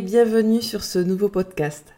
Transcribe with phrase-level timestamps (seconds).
[0.00, 1.92] bienvenue sur ce nouveau podcast.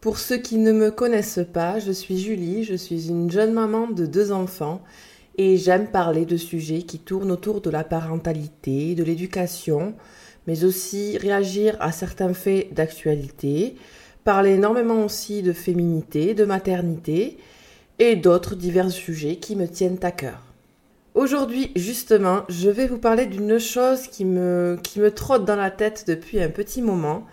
[0.00, 3.88] Pour ceux qui ne me connaissent pas, je suis Julie, je suis une jeune maman
[3.88, 4.82] de deux enfants
[5.36, 9.94] et j'aime parler de sujets qui tournent autour de la parentalité, de l'éducation,
[10.46, 13.76] mais aussi réagir à certains faits d'actualité,
[14.24, 17.36] parler énormément aussi de féminité, de maternité
[17.98, 20.45] et d'autres divers sujets qui me tiennent à cœur.
[21.16, 25.70] Aujourd'hui, justement, je vais vous parler d'une chose qui me, qui me trotte dans la
[25.70, 27.24] tête depuis un petit moment.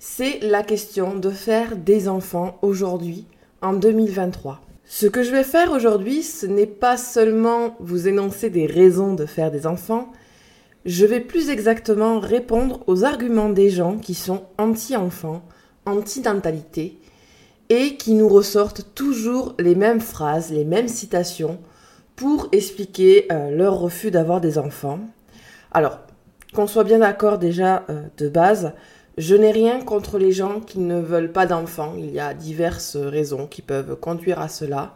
[0.00, 3.26] C'est la question de faire des enfants aujourd'hui,
[3.62, 4.60] en 2023.
[4.84, 9.26] Ce que je vais faire aujourd'hui, ce n'est pas seulement vous énoncer des raisons de
[9.26, 10.10] faire des enfants,
[10.84, 15.42] je vais plus exactement répondre aux arguments des gens qui sont anti-enfants,
[15.86, 16.98] anti-dentalité,
[17.68, 21.60] et qui nous ressortent toujours les mêmes phrases, les mêmes citations,
[22.20, 25.00] pour expliquer euh, leur refus d'avoir des enfants.
[25.72, 26.00] Alors,
[26.52, 28.74] qu'on soit bien d'accord déjà euh, de base,
[29.16, 31.94] je n'ai rien contre les gens qui ne veulent pas d'enfants.
[31.96, 34.94] Il y a diverses raisons qui peuvent conduire à cela.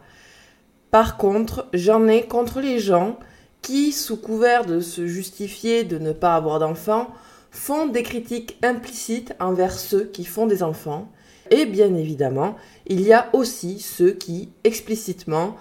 [0.91, 3.17] Par contre, j'en ai contre les gens
[3.63, 7.07] qui, sous couvert de se justifier de ne pas avoir d'enfants,
[7.49, 11.09] font des critiques implicites envers ceux qui font des enfants.
[11.49, 15.55] Et bien évidemment, il y a aussi ceux qui, explicitement,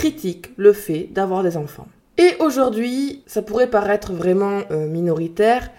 [0.00, 1.86] critique le fait d'avoir des enfants.
[2.16, 5.70] Et aujourd'hui, ça pourrait paraître vraiment euh, minoritaire,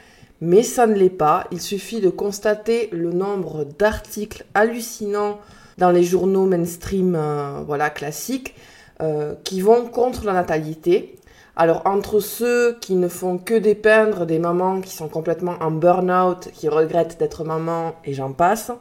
[0.41, 1.47] mais ça ne l'est pas.
[1.51, 5.39] Il suffit de constater le nombre d'articles hallucinants
[5.79, 8.53] dans les journaux mainstream euh, voilà, classiques
[9.01, 11.15] euh, qui vont contre la natalité.
[11.55, 16.49] Alors entre ceux qui ne font que dépeindre des mamans qui sont complètement en burn-out,
[16.53, 18.71] qui regrettent d'être maman et j'en passe,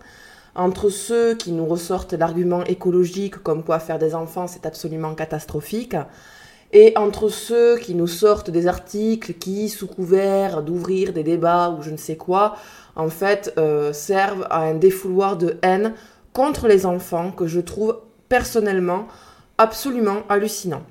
[0.54, 5.96] entre ceux qui nous ressortent l'argument écologique comme quoi faire des enfants c'est absolument catastrophique,
[6.72, 11.82] et entre ceux qui nous sortent des articles qui, sous couvert d'ouvrir des débats ou
[11.82, 12.56] je ne sais quoi,
[12.94, 15.94] en fait euh, servent à un défouloir de haine
[16.32, 17.98] contre les enfants que je trouve
[18.28, 19.08] personnellement
[19.58, 20.82] absolument hallucinant.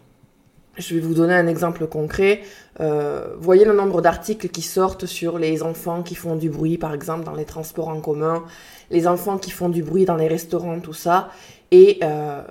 [0.79, 2.41] Je vais vous donner un exemple concret.
[2.79, 6.93] Euh, voyez le nombre d'articles qui sortent sur les enfants qui font du bruit, par
[6.93, 8.45] exemple, dans les transports en commun,
[8.89, 11.31] les enfants qui font du bruit dans les restaurants, tout ça.
[11.71, 12.41] Et euh,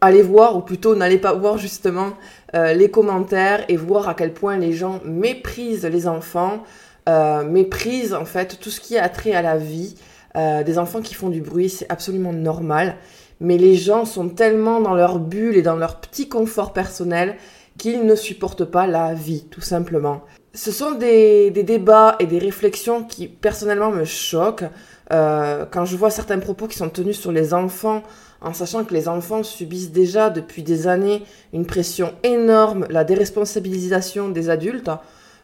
[0.00, 2.14] allez voir, ou plutôt n'allez pas voir justement
[2.56, 6.64] euh, les commentaires et voir à quel point les gens méprisent les enfants,
[7.06, 9.96] méprisent en fait tout ce qui a trait à la vie.
[10.34, 12.96] Des enfants qui font du bruit, c'est absolument normal.
[13.42, 17.36] Mais les gens sont tellement dans leur bulle et dans leur petit confort personnel
[17.76, 20.22] qu'ils ne supportent pas la vie, tout simplement.
[20.54, 24.64] Ce sont des, débats et des réflexions qui personnellement me choquent.
[25.12, 28.04] Euh, quand je vois certains propos qui sont tenus sur les enfants,
[28.40, 34.28] en sachant que les enfants subissent déjà depuis des années une pression énorme, la déresponsabilisation
[34.28, 34.90] des adultes.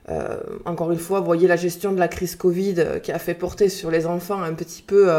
[0.09, 3.35] Euh, encore une fois, voyez la gestion de la crise Covid euh, qui a fait
[3.35, 5.11] porter sur les enfants un petit peu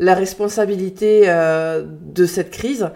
[0.00, 2.90] la responsabilité de cette crise.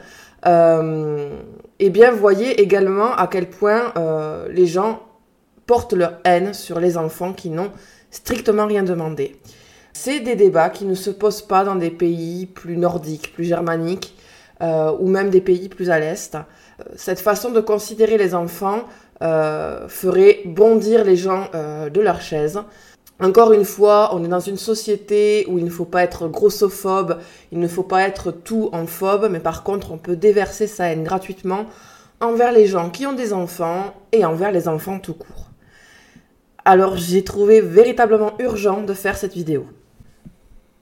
[0.45, 3.93] et bien, voyez également à quel point
[4.51, 5.01] les gens
[5.67, 7.71] portent leur haine sur les enfants qui n'ont
[8.11, 9.37] strictement rien demandé.
[9.93, 14.17] C'est des débats qui ne se posent pas dans des pays plus nordiques, plus germaniques,
[14.61, 16.35] euh, ou même des pays plus à l'est.
[16.35, 18.85] Euh, cette façon de considérer les enfants
[19.23, 22.61] euh, ferait bondir les gens de leur chaise.
[23.21, 27.21] Encore une fois, on est dans une société où il ne faut pas être grossophobe,
[27.53, 30.87] il ne faut pas être tout en phobe, mais par contre, on peut déverser sa
[30.87, 31.67] haine gratuitement
[32.21, 35.51] envers les gens qui ont des enfants et envers les enfants tout court.
[36.65, 39.67] Alors j'ai trouvé véritablement urgent de faire cette vidéo.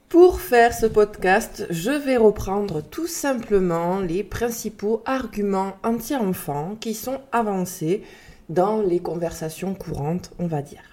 [0.08, 7.20] Pour faire ce podcast, je vais reprendre tout simplement les principaux arguments anti-enfants qui sont
[7.32, 8.02] avancés
[8.48, 10.91] dans les conversations courantes, on va dire.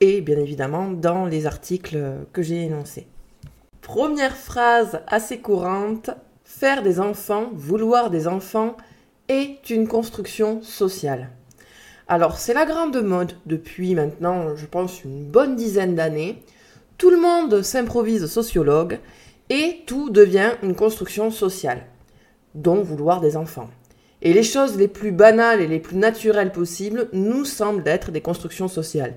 [0.00, 1.98] Et bien évidemment dans les articles
[2.32, 3.06] que j'ai énoncés.
[3.82, 6.10] Première phrase assez courante,
[6.44, 8.76] faire des enfants, vouloir des enfants
[9.28, 11.30] est une construction sociale.
[12.06, 16.42] Alors c'est la grande mode depuis maintenant, je pense, une bonne dizaine d'années.
[16.96, 18.98] Tout le monde s'improvise sociologue
[19.50, 21.86] et tout devient une construction sociale,
[22.54, 23.68] dont vouloir des enfants.
[24.22, 28.20] Et les choses les plus banales et les plus naturelles possibles nous semblent être des
[28.20, 29.14] constructions sociales.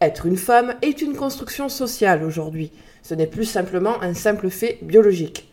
[0.00, 2.72] Être une femme est une construction sociale aujourd'hui.
[3.02, 5.48] Ce n'est plus simplement un simple fait biologique.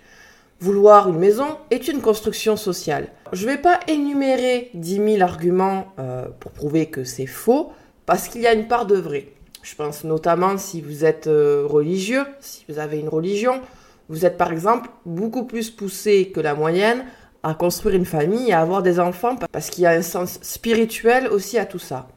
[0.59, 3.07] Vouloir une maison est une construction sociale.
[3.33, 7.71] Je ne vais pas énumérer 10 000 arguments euh, pour prouver que c'est faux,
[8.05, 9.29] parce qu'il y a une part de vrai.
[9.63, 13.61] Je pense notamment si vous êtes euh, religieux, si vous avez une religion,
[14.09, 17.05] vous êtes par exemple beaucoup plus poussé que la moyenne
[17.43, 21.27] à construire une famille à avoir des enfants parce qu'il y a un sens spirituel
[21.27, 22.07] aussi à tout ça.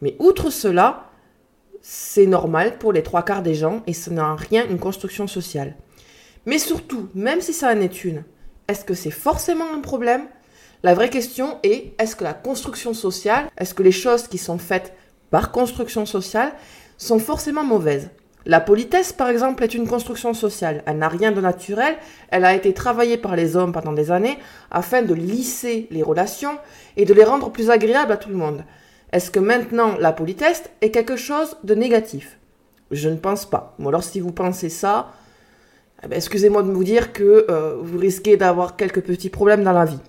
[0.00, 1.10] Mais outre cela,
[1.82, 5.74] c'est normal pour les trois quarts des gens et ce n'a rien une construction sociale.
[6.46, 8.24] Mais surtout, même si ça en est une,
[8.68, 10.22] est-ce que c'est forcément un problème?
[10.84, 14.58] La vraie question est, est-ce que la construction sociale, est-ce que les choses qui sont
[14.58, 14.94] faites
[15.30, 16.52] par construction sociale
[16.98, 18.10] sont forcément mauvaises?
[18.44, 20.82] La politesse, par exemple, est une construction sociale.
[20.86, 21.94] Elle n'a rien de naturel.
[22.30, 24.36] Elle a été travaillée par les hommes pendant des années
[24.70, 26.58] afin de lisser les relations
[26.96, 28.64] et de les rendre plus agréables à tout le monde.
[29.12, 32.38] Est-ce que maintenant la politesse est quelque chose de négatif?
[32.90, 33.74] Je ne pense pas.
[33.78, 35.12] Ou alors si vous pensez ça,
[36.02, 39.72] eh ben, excusez-moi de vous dire que euh, vous risquez d'avoir quelques petits problèmes dans
[39.72, 40.00] la vie.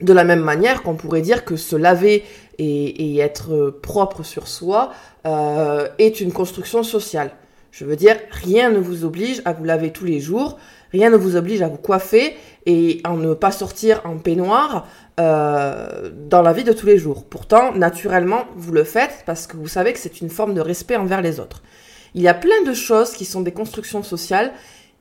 [0.00, 2.24] De la même manière qu'on pourrait dire que se laver
[2.58, 4.92] et, être propre sur soi
[5.26, 7.30] euh, est une construction sociale.
[7.76, 10.58] Je veux dire, rien ne vous oblige à vous laver tous les jours,
[10.92, 12.36] rien ne vous oblige à vous coiffer
[12.66, 14.86] et à ne pas sortir en peignoir
[15.18, 17.24] euh, dans la vie de tous les jours.
[17.24, 20.94] Pourtant, naturellement, vous le faites parce que vous savez que c'est une forme de respect
[20.94, 21.64] envers les autres.
[22.14, 24.52] Il y a plein de choses qui sont des constructions sociales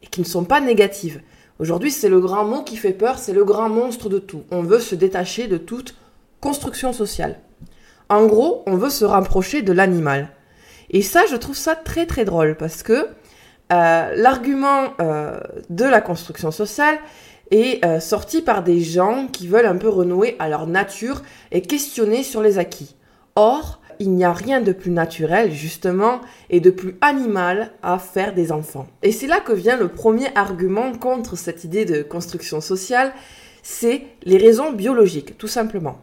[0.01, 1.21] et qui ne sont pas négatives.
[1.59, 4.45] Aujourd'hui, c'est le grand mot qui fait peur, c'est le grand monstre de tout.
[4.49, 5.93] On veut se détacher de toute
[6.41, 7.39] construction sociale.
[8.09, 10.31] En gros, on veut se rapprocher de l'animal.
[10.93, 13.07] Et ça, je trouve ça très très drôle parce que
[13.73, 16.97] euh, l'argument euh, de la construction sociale
[17.49, 21.61] est euh, sorti par des gens qui veulent un peu renouer à leur nature et
[21.61, 22.95] questionner sur les acquis.
[23.35, 28.33] Or, il n'y a rien de plus naturel, justement, et de plus animal à faire
[28.33, 28.87] des enfants.
[29.01, 33.13] Et c'est là que vient le premier argument contre cette idée de construction sociale,
[33.63, 35.97] c'est les raisons biologiques, tout simplement.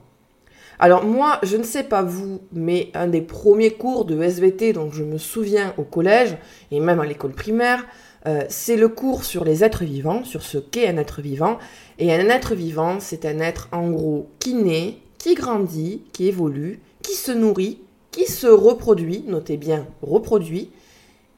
[0.82, 4.90] Alors moi, je ne sais pas vous, mais un des premiers cours de SVT dont
[4.90, 6.38] je me souviens au collège
[6.70, 7.84] et même à l'école primaire,
[8.26, 11.58] euh, c'est le cours sur les êtres vivants, sur ce qu'est un être vivant.
[11.98, 16.80] Et un être vivant, c'est un être en gros qui naît, qui grandit, qui évolue,
[17.02, 20.70] qui se nourrit, qui se reproduit, notez bien reproduit,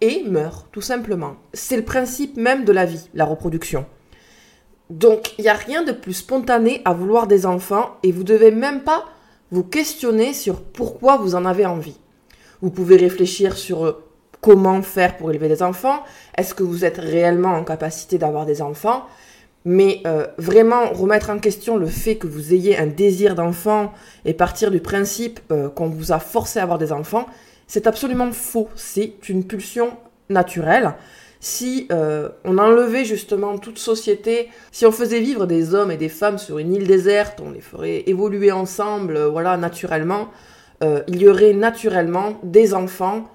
[0.00, 1.34] et meurt, tout simplement.
[1.52, 3.86] C'est le principe même de la vie, la reproduction.
[4.88, 8.52] Donc, il n'y a rien de plus spontané à vouloir des enfants, et vous devez
[8.52, 9.04] même pas
[9.52, 11.96] vous questionnez sur pourquoi vous en avez envie.
[12.62, 14.04] Vous pouvez réfléchir sur euh,
[14.40, 16.02] comment faire pour élever des enfants,
[16.36, 19.04] est-ce que vous êtes réellement en capacité d'avoir des enfants,
[19.64, 23.92] mais euh, vraiment remettre en question le fait que vous ayez un désir d'enfant
[24.24, 27.26] et partir du principe euh, qu'on vous a forcé à avoir des enfants,
[27.68, 28.68] c'est absolument faux.
[28.74, 29.90] C'est une pulsion
[30.28, 30.94] naturelle
[31.42, 36.08] si euh, on enlevait justement toute société, si on faisait vivre des hommes et des
[36.08, 40.28] femmes sur une île déserte, on les ferait évoluer ensemble, euh, voilà, naturellement,
[40.84, 43.28] euh, il y aurait naturellement des enfants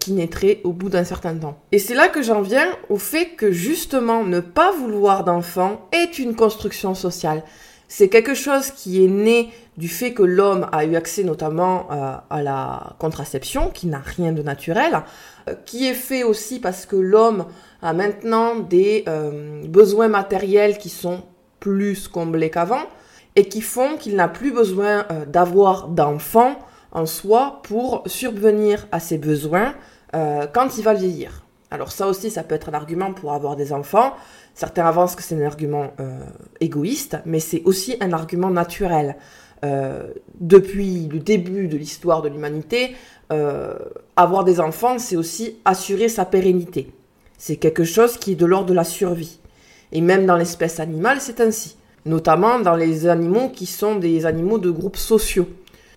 [0.00, 1.56] qui naîtraient au bout d'un certain temps.
[1.70, 6.18] Et c'est là que j'en viens au fait que justement ne pas vouloir d'enfants est
[6.18, 7.44] une construction sociale.
[7.86, 12.42] C'est quelque chose qui est né du fait que l'homme a eu accès notamment à
[12.42, 15.04] la contraception, qui n'a rien de naturel,
[15.64, 17.46] qui est fait aussi parce que l'homme
[17.82, 21.22] a maintenant des euh, besoins matériels qui sont
[21.58, 22.82] plus comblés qu'avant,
[23.36, 26.58] et qui font qu'il n'a plus besoin d'avoir d'enfants
[26.90, 29.74] en soi pour subvenir à ses besoins
[30.12, 31.44] quand il va vieillir.
[31.70, 34.14] Alors ça aussi, ça peut être un argument pour avoir des enfants.
[34.54, 35.92] Certains avancent que c'est un argument
[36.58, 39.16] égoïste, mais c'est aussi un argument naturel.
[39.62, 42.96] Euh, depuis le début de l'histoire de l'humanité,
[43.30, 43.74] euh,
[44.22, 46.92] avoir des enfants, c'est aussi assurer sa pérennité.
[47.38, 49.38] C'est quelque chose qui est de l'ordre de la survie.
[49.92, 51.76] Et même dans l'espèce animale, c'est ainsi.
[52.06, 55.48] Notamment dans les animaux qui sont des animaux de groupes sociaux.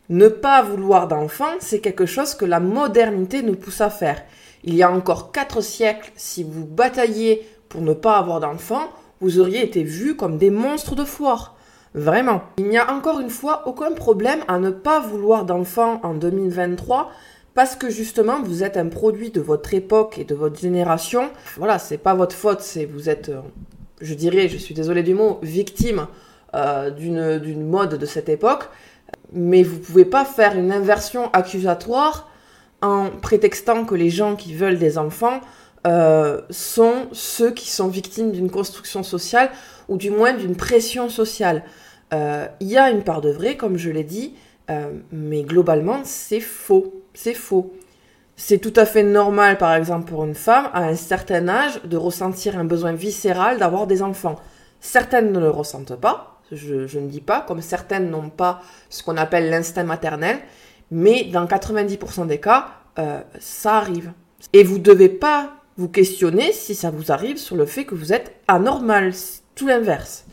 [0.10, 4.22] Ne pas vouloir d'enfants, c'est quelque chose que la modernité nous pousse à faire.
[4.64, 8.90] Il y a encore quatre siècles, si vous batailliez pour ne pas avoir d'enfants,
[9.22, 11.56] vous auriez été vus comme des monstres de foire.
[11.94, 12.42] Vraiment.
[12.58, 17.12] Il n'y a encore une fois aucun problème à ne pas vouloir d'enfants en 2023
[17.54, 21.30] parce que justement vous êtes un produit de votre époque et de votre génération.
[21.58, 23.42] Voilà, c'est pas votre faute, c'est vous êtes, euh,
[24.02, 26.08] je dirais, je suis désolée du mot, victime
[26.56, 28.70] euh, d'une mode de cette époque.
[29.32, 32.30] Mais vous pouvez pas faire une inversion accusatoire
[32.82, 35.40] en prétextant que les gens qui veulent des enfants
[35.86, 39.50] euh, sont ceux qui sont victimes d'une construction sociale
[39.88, 41.64] ou du moins d'une pression sociale.
[42.12, 44.36] Il y a une part de vrai, comme je l'ai dit,
[45.12, 47.03] mais globalement, c'est faux.
[47.14, 47.74] C'est faux.
[48.36, 51.98] C'est tout à fait normal, par exemple, pour une femme, à un certain âge, de
[51.98, 54.38] ressentir un besoin viscéral d'avoir des enfants.
[54.80, 59.18] Certaines ne le ressentent pas, je, ne dis pas, comme certaines n'ont pas ce qu'on
[59.18, 60.40] appelle l'instinct maternel,
[60.92, 64.12] mais dans 90% des cas, euh, ça arrive.
[64.52, 67.96] Et vous ne devez pas vous questionner si ça vous arrive sur le fait que
[67.96, 69.14] vous êtes anormal,
[69.56, 70.26] tout l'inverse.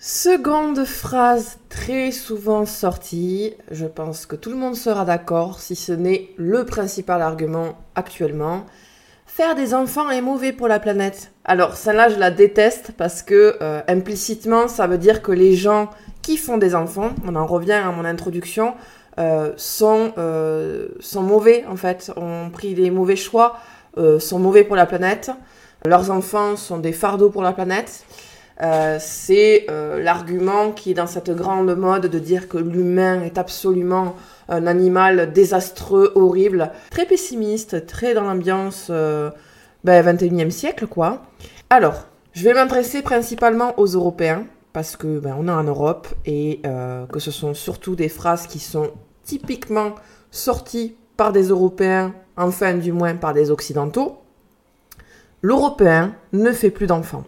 [0.00, 5.90] Seconde phrase très souvent sortie, je pense que tout le monde sera d'accord, si ce
[5.90, 8.64] n'est le principal argument actuellement.
[9.26, 11.32] Faire des enfants est mauvais pour la planète.
[11.44, 15.90] Alors celle-là, je la déteste parce que euh, implicitement, ça veut dire que les gens
[16.22, 18.74] qui font des enfants, on en revient à mon introduction,
[19.18, 23.56] euh, sont, euh, sont mauvais en fait, ont pris des mauvais choix,
[24.20, 25.32] sont mauvais pour la planète.
[25.84, 28.04] Leurs enfants sont des fardeaux pour la planète.
[28.60, 33.38] Euh, c'est euh, l'argument qui est dans cette grande mode de dire que l'humain est
[33.38, 34.16] absolument
[34.48, 39.30] un animal désastreux, horrible, très pessimiste, très dans l'ambiance euh,
[39.84, 41.22] ben, 21e siècle, quoi.
[41.70, 46.62] Alors, je vais m'adresser principalement aux Européens, parce que ben, on est en Europe et
[47.12, 48.90] que ce sont surtout des phrases qui sont
[49.24, 49.94] typiquement
[50.30, 54.18] sorties par des Européens, enfin du moins par des Occidentaux.
[55.42, 57.24] L'Européen ne fait plus d'enfants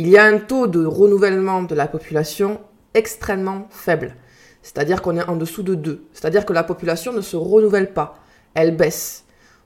[0.00, 2.58] il y a un taux de renouvellement de la population
[2.94, 4.16] extrêmement faible.
[4.62, 6.06] C'est-à-dire qu'on est en dessous de 2.
[6.14, 8.14] C'est-à-dire que la population ne se renouvelle pas,
[8.54, 9.24] elle baisse.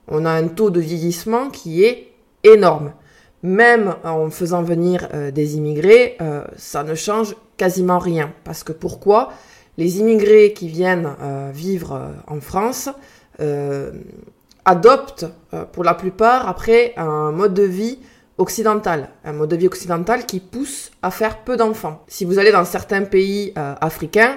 [0.09, 2.95] On a un taux de vieillissement qui est énorme.
[3.45, 8.33] Même en faisant venir euh, des immigrés, euh, ça ne change quasiment rien.
[8.43, 9.33] Parce que pourquoi?
[9.79, 12.89] Les immigrés qui viennent euh, vivre en France
[14.65, 15.27] adoptent
[15.73, 17.99] pour la plupart après un mode de vie
[18.39, 22.03] occidental, un mode de vie occidental qui pousse à faire peu d'enfants.
[22.09, 24.37] Si vous allez dans certains pays euh, africains,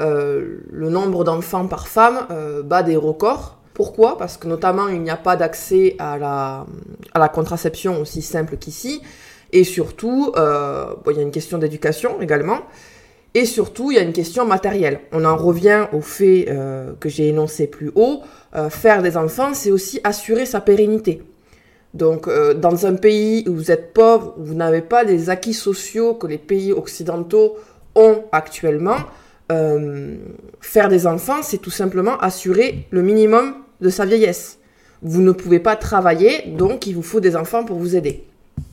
[0.00, 3.56] euh, le nombre d'enfants par femme euh, bat des records.
[3.72, 4.18] Pourquoi?
[4.18, 9.02] Parce que notamment il n'y a pas d'accès à la, contraception aussi simple qu'ici.
[9.52, 12.60] Et surtout, il y a une question d'éducation également.
[13.34, 15.00] Et surtout, il y a une question matérielle.
[15.12, 16.46] On en revient au fait
[16.98, 18.22] que j'ai énoncé plus haut.
[18.70, 21.22] faire des enfants, c'est aussi assurer sa pérennité.
[21.96, 25.54] Donc, euh, dans un pays où vous êtes pauvre, où vous n'avez pas les acquis
[25.54, 27.56] sociaux que les pays occidentaux
[27.94, 28.98] ont actuellement,
[29.50, 30.16] euh,
[30.60, 34.58] faire des enfants, c'est tout simplement assurer le minimum de sa vieillesse.
[35.00, 38.24] Vous ne pouvez pas travailler, donc il vous faut des enfants pour vous aider.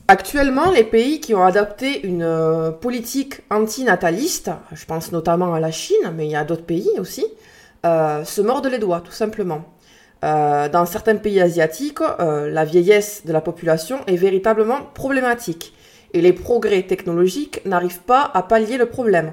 [0.06, 5.70] Actuellement, les pays qui ont adopté une euh, politique antinataliste, je pense notamment à la
[5.70, 7.24] Chine, mais il y a d'autres pays aussi,
[7.84, 9.64] se mordent les doigts, tout simplement.
[10.24, 15.74] Euh, dans certains pays asiatiques, euh, la vieillesse de la population est véritablement problématique
[16.14, 19.32] et les progrès technologiques n'arrivent pas à pallier le problème.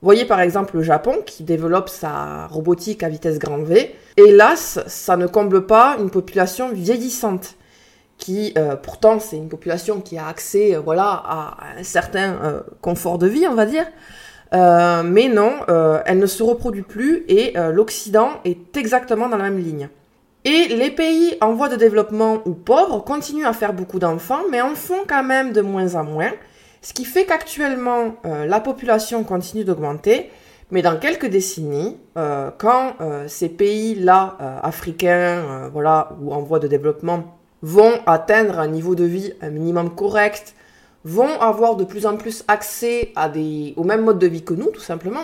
[0.00, 3.94] Voyez par exemple le Japon qui développe sa robotique à vitesse grand V.
[4.16, 7.56] Hélas, ça ne comble pas une population vieillissante
[8.16, 13.26] qui, euh, pourtant, c'est une population qui a accès, voilà, à un certain confort de
[13.26, 13.86] vie, on va dire.
[14.52, 15.52] mais non,
[16.06, 19.90] elle ne se reproduit plus et l'Occident est exactement dans la même ligne.
[20.44, 24.62] Et les pays en voie de développement ou pauvres continuent à faire beaucoup d'enfants, mais
[24.62, 26.32] en font quand même de moins en moins,
[26.80, 30.30] ce qui fait qu'actuellement euh, la population continue d'augmenter,
[30.70, 36.68] mais dans quelques décennies, euh, quand euh, ces pays-là, africains, voilà, ou en voie de
[36.68, 40.54] développement, vont atteindre un niveau de vie un minimum correct,
[41.04, 43.12] vont avoir de plus en plus accès
[43.76, 45.20] au même mode de vie que nous, tout simplement,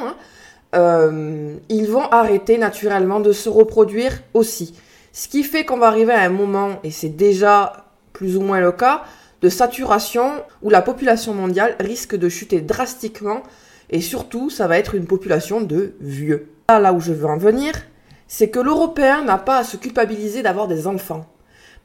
[0.74, 4.74] hein, ils vont arrêter naturellement de se reproduire aussi.
[5.18, 8.60] Ce qui fait qu'on va arriver à un moment, et c'est déjà plus ou moins
[8.60, 9.04] le cas,
[9.40, 10.30] de saturation
[10.60, 13.42] où la population mondiale risque de chuter drastiquement
[13.88, 16.50] et surtout ça va être une population de vieux.
[16.68, 17.72] Là, où je veux en venir,
[18.28, 21.24] c'est que l'Européen n'a pas à se culpabiliser d'avoir des enfants.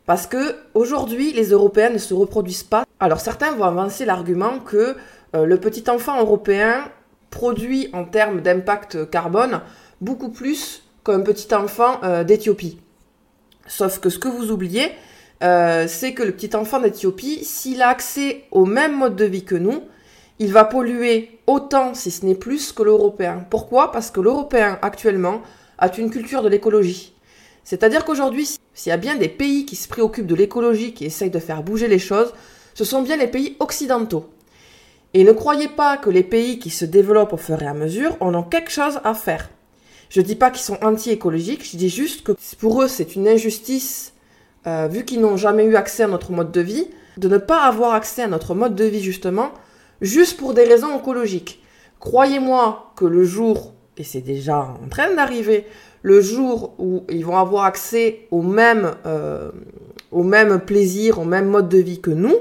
[0.05, 2.83] Parce que aujourd'hui, les Européens ne se reproduisent pas.
[3.00, 4.97] Alors certains vont avancer l'argument que
[5.38, 6.83] euh, le petit enfant européen
[7.29, 9.61] produit en termes d'impact carbone
[10.01, 12.80] beaucoup plus qu'un petit enfant euh, d'Éthiopie.
[13.71, 14.91] Sauf que ce que vous oubliez,
[15.43, 19.45] euh, c'est que le petit enfant d'Éthiopie, s'il a accès au même mode de vie
[19.45, 19.83] que nous,
[20.39, 23.45] il va polluer autant, si ce n'est plus, que l'Européen.
[23.49, 23.93] Pourquoi?
[23.93, 25.41] Parce que l'Européen, actuellement,
[25.77, 27.13] a une culture de l'écologie.
[27.63, 31.29] C'est-à-dire qu'aujourd'hui, s'il y a bien des pays qui se préoccupent de l'écologie, qui essayent
[31.29, 32.33] de faire bouger les choses,
[32.73, 34.29] ce sont bien les pays occidentaux.
[35.13, 38.17] Et ne croyez pas que les pays qui se développent au fur et à mesure
[38.19, 39.49] en ont quelque chose à faire.
[40.11, 44.13] Je dis pas qu'ils sont anti-écologiques, je dis juste que pour eux c'est une injustice,
[44.67, 47.61] euh, vu qu'ils n'ont jamais eu accès à notre mode de vie, de ne pas
[47.61, 49.51] avoir accès à notre mode de vie justement,
[50.01, 51.63] juste pour des raisons écologiques.
[52.01, 55.65] Croyez-moi que le jour, et c'est déjà en train d'arriver,
[56.01, 59.49] le jour où ils vont avoir accès au même, euh,
[60.65, 62.35] plaisir, au même mode de vie que nous,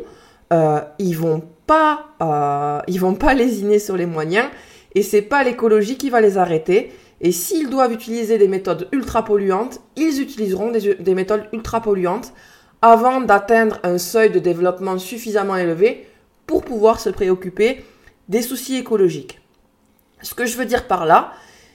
[0.53, 4.49] euh, ils vont pas, ils vont pas lésiner sur les moyens,
[4.97, 9.25] et c'est pas l'écologie qui va les arrêter, et s'ils doivent utiliser des méthodes ultra
[9.25, 12.33] polluantes, ils utiliseront des, méthodes ultra polluantes
[12.83, 16.07] avant d'atteindre un seuil de développement suffisamment élevé
[16.47, 17.85] pour pouvoir se préoccuper
[18.29, 19.41] des soucis écologiques.
[20.23, 21.33] Ce que je veux dire par là,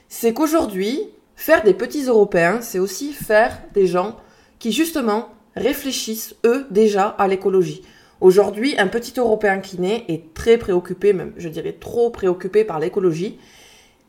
[0.08, 1.00] c'est qu'aujourd'hui,
[1.36, 4.16] faire des petits Européens, c'est aussi faire des gens
[4.58, 7.82] qui justement réfléchissent, eux, déjà à l'écologie.
[8.20, 12.80] Aujourd'hui, un petit Européen qui naît est très préoccupé, même je dirais trop préoccupé par
[12.80, 13.38] l'écologie.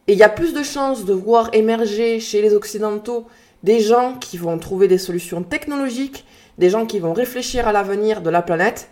[0.08, 3.28] Et il y a plus de chances de voir émerger chez les Occidentaux
[3.64, 6.26] des gens qui vont trouver des solutions technologiques,
[6.58, 8.90] des gens qui vont réfléchir à l'avenir de la planète,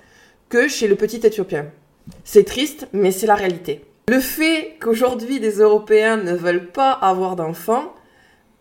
[0.50, 1.68] que chez le petit Éthiopien.
[2.24, 3.86] C'est triste, mais c'est la réalité.
[4.10, 7.94] Le fait qu'aujourd'hui des Européens ne veulent pas avoir d'enfants,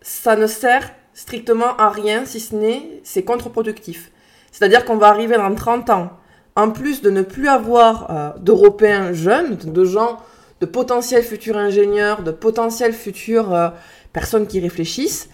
[0.01, 4.11] ça ne sert strictement à rien si ce n'est c'est contre-productif.
[4.51, 6.09] C'est-à-dire qu'on va arriver dans 30 ans,
[6.55, 10.19] en plus de ne plus avoir euh, d'Européens jeunes, de gens,
[10.65, 13.69] de potentiels futurs ingénieurs, de potentiels futures euh,
[14.13, 15.29] personnes qui réfléchissent,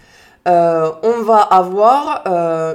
[0.46, 2.24] euh, on va avoir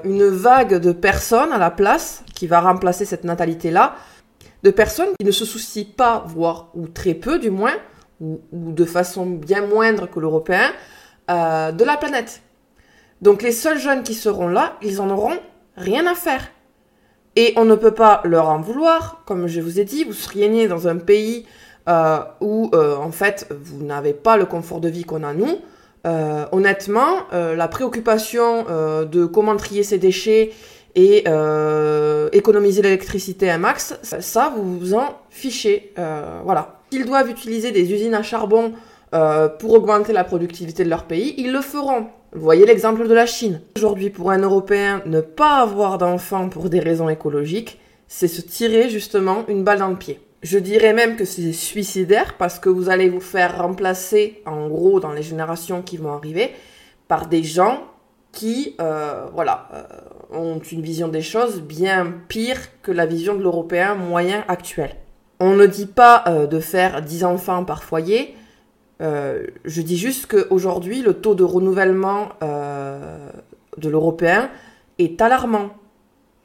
[0.05, 3.95] une vague de personnes à la place qui va remplacer cette natalité-là,
[4.63, 7.75] de personnes qui ne se soucient pas, voire ou très peu du moins,
[8.21, 10.71] ou, ou de façon bien moindre que l'européen,
[11.29, 12.41] de la planète.
[13.21, 15.37] Donc les seuls jeunes qui seront là, ils en auront
[15.75, 16.47] rien à faire.
[17.35, 19.21] Et on ne peut pas leur en vouloir.
[19.25, 21.45] Comme je vous ai dit, vous seriez né dans un pays
[21.87, 25.59] euh, où, euh, en fait, vous n'avez pas le confort de vie qu'on a nous.
[26.05, 28.65] Euh, honnêtement, la préoccupation
[29.09, 30.51] de comment trier ses déchets
[30.95, 31.25] et
[32.31, 35.93] économiser l'électricité un max, ça, vous vous en fichez.
[36.43, 36.79] voilà.
[36.91, 38.73] S'ils doivent utiliser des usines à charbon
[39.59, 42.07] pour augmenter la productivité de leur pays, ils le feront.
[42.33, 43.61] Vous voyez l'exemple de la Chine.
[43.77, 48.89] Aujourd'hui, pour un Européen, ne pas avoir d'enfant pour des raisons écologiques, c'est se tirer
[48.89, 50.19] justement une balle dans le pied.
[50.43, 54.99] Je dirais même que c'est suicidaire parce que vous allez vous faire remplacer, en gros,
[54.99, 56.51] dans les générations qui vont arriver,
[57.07, 57.83] par des gens
[58.31, 59.83] qui, euh, voilà, euh,
[60.37, 64.95] ont une vision des choses bien pire que la vision de l'Européen moyen actuel.
[65.39, 68.35] On ne dit pas euh, de faire 10 enfants par foyer,
[68.99, 74.49] je dis juste qu'aujourd'hui, le taux de renouvellement de l'européen
[74.97, 75.69] est alarmant.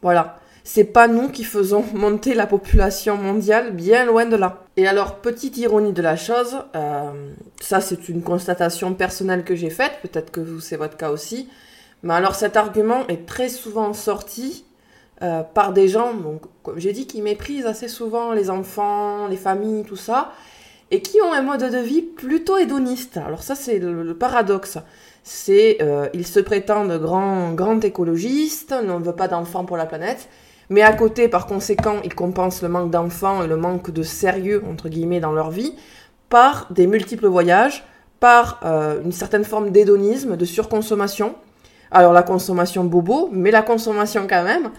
[0.02, 0.38] Voilà.
[0.64, 4.64] C'est pas nous qui faisons monter la population mondiale, bien loin de là.
[4.76, 7.10] Et alors, petite ironie de la chose, euh,
[7.60, 11.48] ça c'est une constatation personnelle que j'ai faite, peut-être que vous c'est votre cas aussi,
[12.02, 14.64] mais alors cet argument est très souvent sorti
[15.54, 19.84] par des gens, donc, comme j'ai dit, qui méprisent assez souvent les enfants, les familles,
[19.84, 20.32] tout ça,
[20.92, 23.16] et qui ont un mode de vie plutôt hédoniste.
[23.16, 24.78] Alors ça, c'est le, paradoxe.
[25.24, 30.28] C'est, euh, ils se prétendent grands, grands écologistes, ne veulent pas d'enfants pour la planète,
[30.70, 34.62] mais à côté, par conséquent, ils compensent le manque d'enfants et le manque de sérieux,
[34.70, 35.74] entre guillemets, dans leur vie,
[36.28, 37.84] par des multiples voyages,
[38.20, 41.34] par euh, une certaine forme d'hédonisme, de surconsommation.
[41.90, 44.70] Alors la consommation bobo, mais la consommation quand même.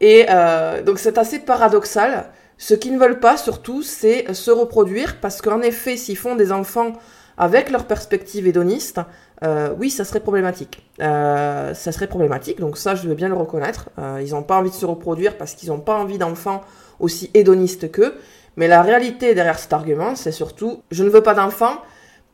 [0.00, 2.30] Et euh, donc c'est assez paradoxal.
[2.58, 6.52] Ce qu'ils ne veulent pas, surtout, c'est se reproduire, parce qu'en effet, s'ils font des
[6.52, 6.94] enfants
[7.38, 9.00] avec leur perspective hédoniste,
[9.44, 10.82] euh, oui, ça serait problématique.
[11.00, 13.90] Euh, ça serait problématique, donc ça, je veux bien le reconnaître.
[13.98, 16.62] Euh, ils n'ont pas envie de se reproduire parce qu'ils n'ont pas envie d'enfants
[17.00, 18.14] aussi hédonistes qu'eux.
[18.56, 21.82] Mais la réalité derrière cet argument, c'est surtout, je ne veux pas d'enfants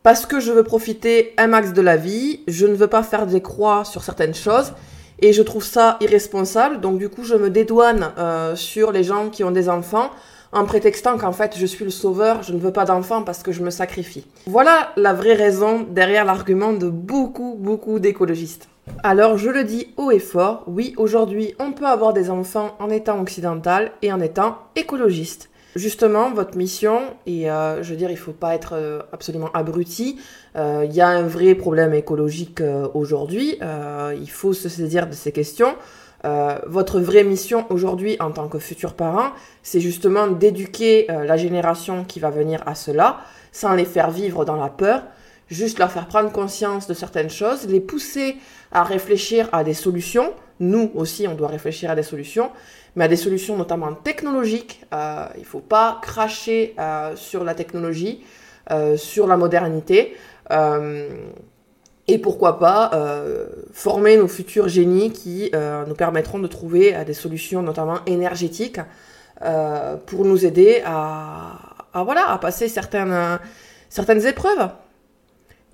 [0.05, 3.27] parce que je veux profiter un max de la vie, je ne veux pas faire
[3.27, 4.73] des croix sur certaines choses,
[5.21, 8.11] et je trouve ça irresponsable, donc du coup je me dédouane
[8.57, 10.11] sur les gens qui ont des enfants
[10.53, 13.53] en prétextant qu'en fait je suis le sauveur, je ne veux pas d'enfants parce que
[13.53, 14.27] je me sacrifie.
[14.47, 18.69] Voilà la vraie raison derrière l'argument de beaucoup, beaucoup d'écologistes.
[19.03, 22.91] Alors je le dis haut et fort, oui, aujourd'hui on peut avoir des enfants en
[22.91, 25.49] étant occidental et en étant écologiste.
[25.75, 29.51] Justement, votre mission, et euh, je veux dire, il ne faut pas être euh, absolument
[29.55, 30.19] abruti,
[30.55, 32.63] euh, il y a un vrai problème écologique
[32.93, 35.75] aujourd'hui, il faut se saisir de ces questions.
[36.67, 39.31] Votre vraie mission aujourd'hui en tant que futur parent,
[39.63, 44.57] c'est justement d'éduquer la génération qui va venir à cela, sans les faire vivre dans
[44.57, 45.03] la peur,
[45.53, 48.37] juste leur faire prendre conscience de certaines choses, les pousser
[48.73, 50.33] à réfléchir à des solutions.
[50.61, 52.51] Nous aussi, on doit réfléchir à des solutions,
[52.97, 54.83] mais à des solutions notamment technologiques.
[54.93, 58.25] Euh, il ne faut pas cracher euh, sur la technologie,
[58.71, 60.17] euh, sur la modernité.
[62.09, 62.91] Et pourquoi pas
[63.73, 65.51] former nos futurs génies qui
[65.87, 68.81] nous permettront de trouver des solutions notamment énergétiques
[70.07, 73.39] pour nous aider à, voilà, à passer certaines,
[73.89, 74.71] certaines épreuves.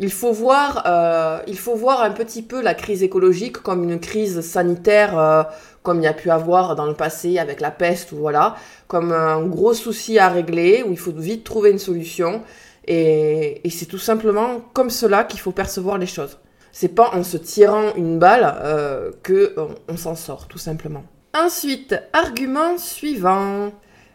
[0.00, 3.98] Il faut, voir, euh, il faut voir un petit peu la crise écologique comme une
[3.98, 5.42] crise sanitaire, euh,
[5.82, 8.54] comme il y a pu avoir dans le passé avec la peste, voilà,
[8.86, 12.42] comme un gros souci à régler, où il faut vite trouver une solution.
[12.90, 16.38] Et, c'est tout simplement comme cela qu'il faut percevoir les choses.
[16.72, 19.55] C'est pas en se tirant une balle euh, que
[19.96, 21.05] s'en sort, tout simplement.
[21.35, 23.72] Ensuite, argument suivant.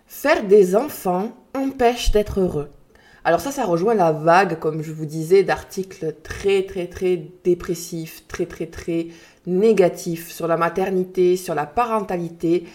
[0.08, 2.70] Faire des enfants empêche d'être heureux.
[3.26, 8.28] Alors ça, ça rejoint la vague, comme je vous disais, d'articles très très très dépressifs,
[8.28, 9.08] très très très
[9.46, 12.66] négatifs sur la maternité, sur la parentalité,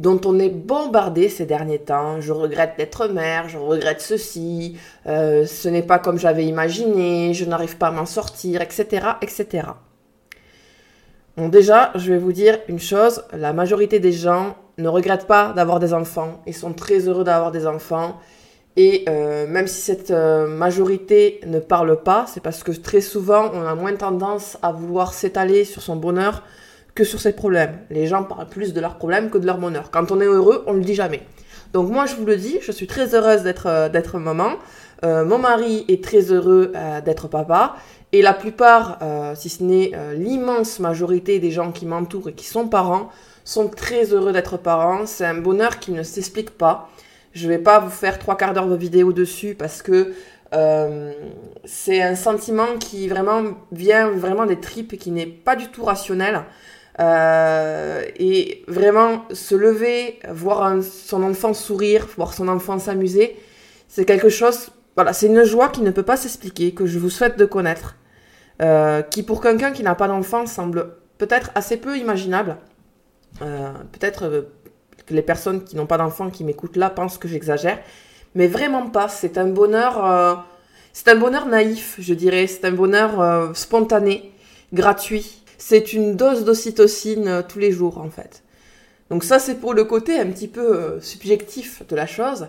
[0.00, 2.20] dont on est bombardé ces derniers temps.
[2.20, 7.44] Je regrette d'être mère, je regrette ceci, euh, ce n'est pas comme j'avais imaginé, je
[7.44, 9.68] n'arrive pas à m'en sortir, etc., etc.
[11.36, 15.52] Bon, déjà, je vais vous dire une chose, la majorité des gens ne regrettent pas
[15.52, 18.18] d'avoir des enfants, ils sont très heureux d'avoir des enfants.
[18.76, 23.50] Et euh, même si cette euh, majorité ne parle pas, c'est parce que très souvent,
[23.52, 26.42] on a moins tendance à vouloir s'étaler sur son bonheur
[26.94, 27.78] que sur ses problèmes.
[27.90, 29.90] Les gens parlent plus de leurs problèmes que de leur bonheur.
[29.90, 31.22] Quand on est heureux, on ne le dit jamais.
[31.72, 34.52] Donc moi, je vous le dis, je suis très heureuse d'être euh, maman.
[35.02, 36.72] mon mari est très heureux
[37.04, 37.76] d'être papa.
[38.12, 38.98] Et la plupart,
[39.36, 43.08] si ce n'est l'immense majorité des gens qui m'entourent et qui sont parents,
[43.44, 45.06] sont très heureux d'être parents.
[45.06, 46.88] C'est un bonheur qui ne s'explique pas.
[47.32, 50.12] Je vais pas vous faire trois quarts d'heure de vidéo dessus parce que
[50.52, 51.12] euh,
[51.64, 53.08] c'est un sentiment qui
[53.72, 56.42] vient vraiment des tripes et qui n'est pas du tout rationnel.
[57.00, 63.36] Euh, et vraiment se lever, voir son enfant sourire, voir son enfant s'amuser,
[63.88, 67.08] c'est quelque chose, voilà, c'est une joie qui ne peut pas s'expliquer, que je vous
[67.08, 67.96] souhaite de connaître,
[68.60, 72.56] euh, qui pour quelqu'un qui n'a pas d'enfant semble peut-être assez peu imaginable.
[73.38, 74.46] peut-être
[75.10, 77.78] les personnes qui n'ont pas d'enfants qui m'écoutent là pensent que j'exagère,
[78.34, 79.08] mais vraiment pas.
[79.08, 80.34] C'est un bonheur, euh,
[80.92, 82.46] c'est un bonheur naïf, je dirais.
[82.46, 84.32] C'est un bonheur euh, spontané,
[84.72, 85.39] gratuit.
[85.62, 88.42] C'est une dose d'ocytocine euh, tous les jours en fait.
[89.10, 92.48] Donc ça c'est pour le côté un petit peu subjectif de la chose.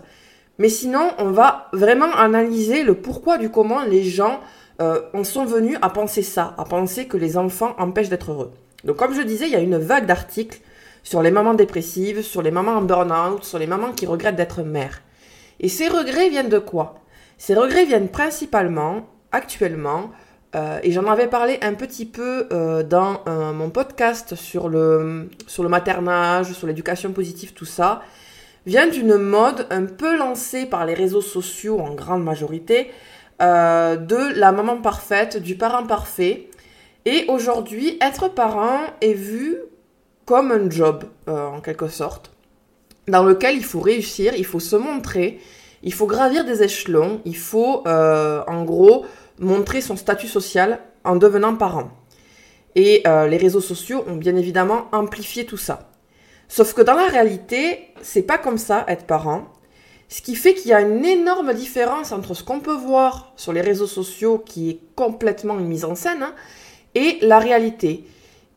[0.58, 4.40] Mais sinon, on va vraiment analyser le pourquoi du comment les gens
[4.80, 8.52] en sont venus à penser ça, à penser que les enfants empêchent d'être heureux.
[8.84, 10.60] Donc comme je disais, il y a une vague d'articles
[11.02, 14.62] sur les mamans dépressives, sur les mamans en burn-out, sur les mamans qui regrettent d'être
[14.62, 15.02] mères.
[15.60, 16.96] Et ces regrets viennent de quoi?
[17.38, 20.10] Ces regrets viennent principalement, actuellement,
[20.54, 25.30] euh, et j'en avais parlé un petit peu euh, dans euh, mon podcast sur le,
[25.46, 28.02] sur le maternage, sur l'éducation positive, tout ça,
[28.66, 32.90] vient d'une mode un peu lancée par les réseaux sociaux en grande majorité,
[33.40, 36.46] de la maman parfaite, du parent parfait.
[37.06, 39.56] Et aujourd'hui, être parent est vu
[40.26, 42.30] comme un job, en quelque sorte,
[43.08, 45.40] dans lequel il faut réussir, il faut se montrer,
[45.82, 49.06] il faut gravir des échelons, il faut, en gros,
[49.38, 51.90] montrer son statut social en devenant parent.
[52.74, 55.90] Et euh, les réseaux sociaux ont bien évidemment amplifié tout ça.
[56.48, 59.44] Sauf que dans la réalité, c'est pas comme ça être parent.
[60.08, 63.52] Ce qui fait qu'il y a une énorme différence entre ce qu'on peut voir sur
[63.52, 66.34] les réseaux sociaux, qui est complètement une mise en scène, hein,
[66.94, 68.04] et la réalité.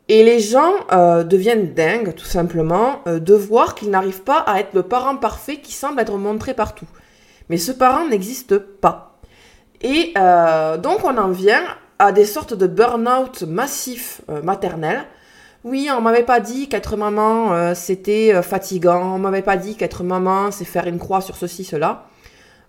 [0.08, 4.60] Et les gens euh, deviennent dingues, tout simplement, euh, de voir qu'ils n'arrivent pas à
[4.60, 6.86] être le parent parfait qui semble être montré partout.
[7.48, 9.15] Mais ce parent n'existe pas.
[9.82, 11.62] Et euh, donc on en vient
[11.98, 15.04] à des sortes de burn-out massifs maternels.
[15.64, 20.50] Oui, on m'avait pas dit qu'être maman c'était fatigant, on m'avait pas dit qu'être maman
[20.50, 22.06] c'est faire une croix sur ceci, cela.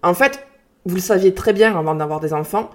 [0.02, 0.48] En fait,
[0.86, 2.70] vous le saviez très bien avant d'avoir des enfants,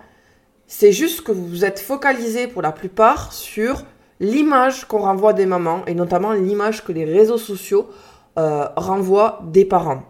[0.66, 3.82] c'est juste que vous vous êtes focalisé pour la plupart sur
[4.20, 7.90] l'image qu'on renvoie des mamans, et notamment l'image que les réseaux sociaux
[8.38, 10.02] euh, renvoient des parents.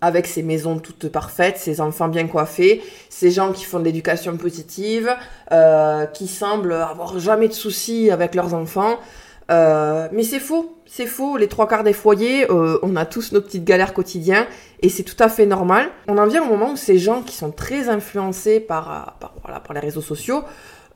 [0.00, 4.36] Avec ces maisons toutes parfaites, ces enfants bien coiffés, ces gens qui font de l'éducation
[4.36, 5.10] positive,
[5.52, 8.98] euh, qui semblent avoir jamais de soucis avec leurs enfants.
[9.50, 11.38] Euh, mais c'est faux, c'est faux.
[11.38, 14.46] Les trois quarts des foyers, on a tous nos petites galères quotidiennes
[14.80, 15.88] et c'est tout à fait normal.
[16.08, 19.72] On en vient au moment où ces gens qui sont très influencés par, par, par
[19.72, 20.44] les réseaux sociaux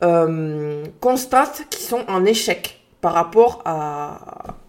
[0.02, 4.18] euh, constatent qu'ils sont en échec par rapport à,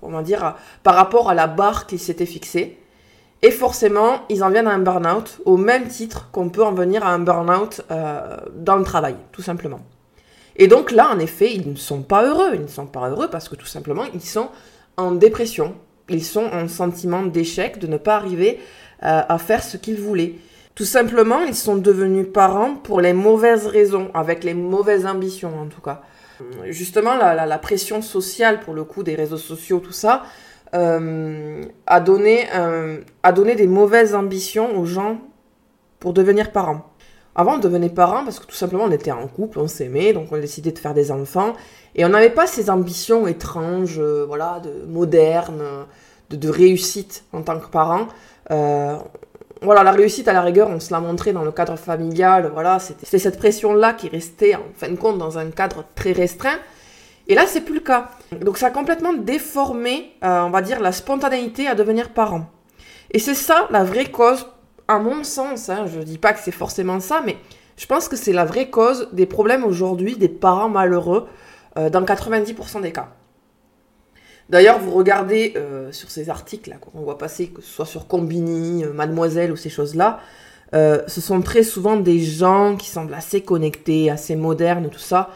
[0.02, 2.78] on dire, par rapport à la barre qu'ils s'étaient fixée.
[3.44, 7.06] Et forcément, ils en viennent à un burn-out au même titre qu'on peut en venir
[7.06, 9.80] à un burn-out euh, dans le travail, tout simplement.
[10.58, 12.52] Et donc là, en effet, ils ne sont pas heureux.
[12.54, 14.50] Ils ne sont pas heureux parce que tout simplement, ils sont
[14.98, 15.76] en dépression.
[16.10, 18.60] Ils sont en sentiment d'échec, de ne pas arriver
[19.04, 20.36] euh, à faire ce qu'ils voulaient.
[20.76, 25.66] Tout simplement, ils sont devenus parents pour les mauvaises raisons, avec les mauvaises ambitions en
[25.66, 26.02] tout cas.
[26.70, 30.24] Justement, la, pression sociale, pour le coup, des réseaux sociaux, tout ça,
[30.74, 32.48] euh, a, donné,
[33.24, 35.20] a donné des mauvaises ambitions aux gens
[36.00, 36.92] pour devenir parents.
[37.34, 40.28] Avant, on devenait parents parce que tout simplement, on était en couple, on s'aimait, donc
[40.32, 41.54] on a décidé de faire des enfants.
[41.96, 45.64] Et on n'avait pas ces ambitions étranges, euh, voilà, de modernes,
[46.30, 48.08] de, réussite en tant que parents.
[48.52, 48.98] Euh,
[49.62, 52.80] voilà, la réussite à la rigueur, on se l'a montré dans le cadre familial, voilà,
[52.80, 56.58] c'était cette pression-là qui restait en fin de compte dans un cadre très restreint.
[57.28, 58.10] Et là, c'est plus le cas.
[58.42, 62.50] Donc ça a complètement déformé, euh, on va dire, la spontanéité à devenir parent.
[63.12, 64.48] Et c'est ça la vraie cause,
[64.88, 67.38] à mon sens, hein, je dis pas que c'est forcément ça, mais
[67.78, 71.28] je pense que c'est la vraie cause des problèmes aujourd'hui des parents malheureux
[71.78, 73.10] euh, dans 90% des cas.
[74.50, 78.84] D'ailleurs, vous regardez euh, sur ces articles qu'on voit passer, que ce soit sur Combini,
[78.84, 80.20] Mademoiselle ou ces choses-là,
[80.74, 85.30] ce sont très souvent des gens qui semblent assez connectés, assez modernes, tout ça.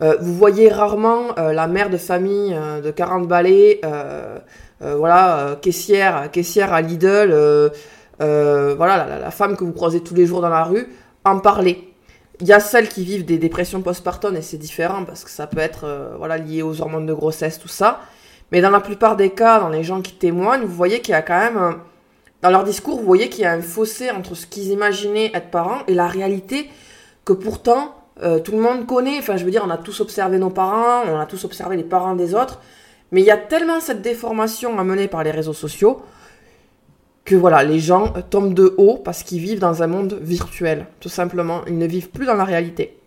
[0.00, 3.80] Vous voyez rarement la mère de famille de 40 balais,
[4.80, 7.32] voilà, caissière, caissière à Lidl,
[8.18, 10.88] voilà, la, femme que vous croisez tous les jours dans la rue,
[11.24, 11.88] en parler.
[12.40, 15.48] Il y a celles qui vivent des dépressions postpartum et c'est différent parce que ça
[15.48, 18.00] peut être euh, voilà, lié aux hormones de grossesse, tout ça.
[18.52, 21.16] Mais dans la plupart des cas, dans les gens qui témoignent, vous voyez qu'il y
[21.16, 21.78] a quand même,
[22.42, 25.50] dans leur discours, vous voyez qu'il y a un fossé entre ce qu'ils imaginaient être
[25.50, 26.70] parents et la réalité
[27.24, 29.18] que pourtant euh, tout le monde connaît.
[29.18, 31.84] Enfin, je veux dire, on a tous observé nos parents, on a tous observé les
[31.84, 32.60] parents des autres.
[33.12, 36.02] Mais il y a tellement cette déformation amenée par les réseaux sociaux
[37.24, 41.10] que voilà, les gens tombent de haut parce qu'ils vivent dans un monde virtuel, tout
[41.10, 41.60] simplement.
[41.66, 42.98] Ils ne vivent plus dans la réalité.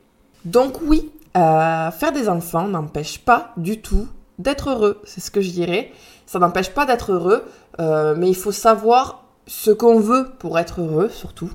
[0.46, 5.42] Donc oui, euh, faire des enfants n'empêche pas du tout d'être heureux, c'est ce que
[5.42, 5.92] je dirais.
[6.28, 7.44] Ça n'empêche pas d'être heureux,
[7.80, 11.52] euh, mais il faut savoir ce qu'on veut pour être heureux, surtout.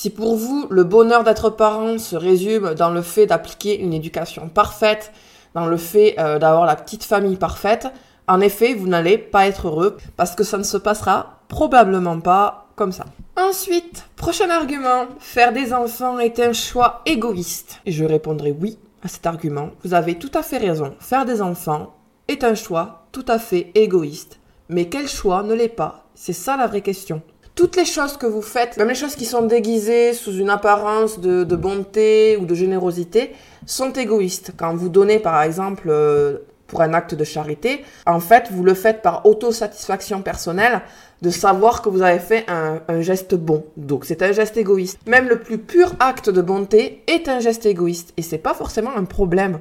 [0.00, 4.48] Si pour vous, le bonheur d'être parent se résume dans le fait d'appliquer une éducation
[4.48, 5.12] parfaite,
[5.52, 7.86] dans le fait euh, d'avoir la petite famille parfaite,
[8.26, 12.68] en effet, vous n'allez pas être heureux parce que ça ne se passera probablement pas
[12.76, 13.04] comme ça.
[13.36, 17.80] Ensuite, prochain argument, faire des enfants est un choix égoïste.
[17.84, 19.68] Et je répondrai oui à cet argument.
[19.84, 20.94] Vous avez tout à fait raison.
[20.98, 21.94] Faire des enfants
[22.26, 24.40] est un choix tout à fait égoïste.
[24.70, 26.06] Mais quel choix ne l'est pas?
[26.14, 27.20] C'est ça la vraie question.
[27.60, 31.20] Toutes les choses que vous faites, même les choses qui sont déguisées sous une apparence
[31.20, 33.34] de, bonté ou de générosité,
[33.66, 34.52] sont égoïstes.
[34.56, 38.72] Quand vous donnez par exemple euh, pour un acte de charité, en fait, vous le
[38.72, 40.80] faites par autosatisfaction personnelle
[41.20, 43.66] de savoir que vous avez fait un, geste bon.
[43.76, 44.98] Donc, c'est un geste égoïste.
[45.06, 48.14] Même le plus pur acte de bonté est un geste égoïste.
[48.16, 49.58] Et c'est pas forcément un problème.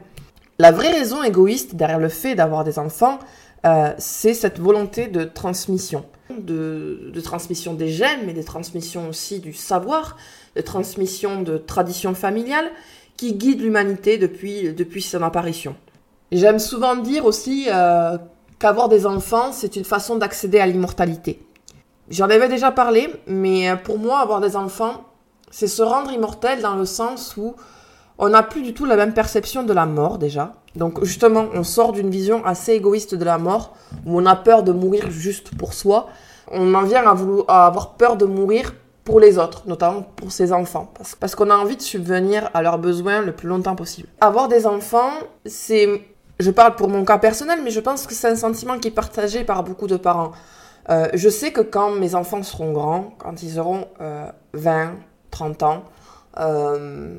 [0.58, 3.20] La vraie raison égoïste derrière le fait d'avoir des enfants,
[3.66, 6.06] euh, c'est cette volonté de transmission.
[6.30, 10.16] De, transmission des gènes, mais de transmission aussi du savoir,
[10.56, 12.70] de transmission de traditions familiales
[13.18, 15.76] qui guident l'humanité depuis, depuis son apparition.
[16.32, 18.18] J'aime souvent dire aussi euh,
[18.60, 21.42] qu'avoir des enfants, c'est une façon d'accéder à l'immortalité.
[22.10, 25.06] J'en avais déjà parlé, mais pour moi, avoir des enfants,
[25.52, 27.56] c'est se rendre immortel dans le sens où
[28.18, 30.54] on n'a plus du tout la même perception de la mort déjà.
[30.76, 34.64] Donc justement, on sort d'une vision assez égoïste de la mort, où on a peur
[34.64, 36.08] de mourir juste pour soi.
[36.52, 37.16] On en vient à,
[37.48, 41.50] à avoir peur de mourir pour les autres, notamment pour ses enfants, parce, parce qu'on
[41.50, 44.08] a envie de subvenir à leurs besoins le plus longtemps possible.
[44.22, 45.12] Avoir des enfants,
[45.46, 46.04] c'est
[46.40, 48.92] je parle pour mon cas personnel, mais je pense que c'est un sentiment qui est
[48.92, 50.32] partagé par beaucoup de parents.
[50.90, 53.88] Euh, je sais que quand mes enfants seront grands, quand ils auront
[54.54, 54.88] 20, euh,
[55.32, 55.84] 30 ans,
[56.40, 57.18] euh,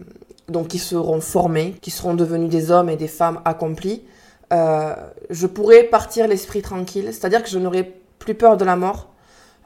[0.51, 4.03] donc ils seront formés, qu'ils seront devenus des hommes et des femmes accomplis,
[4.51, 9.11] je pourrai partir l'esprit tranquille, c'est-à-dire que je n'aurai plus peur de la mort.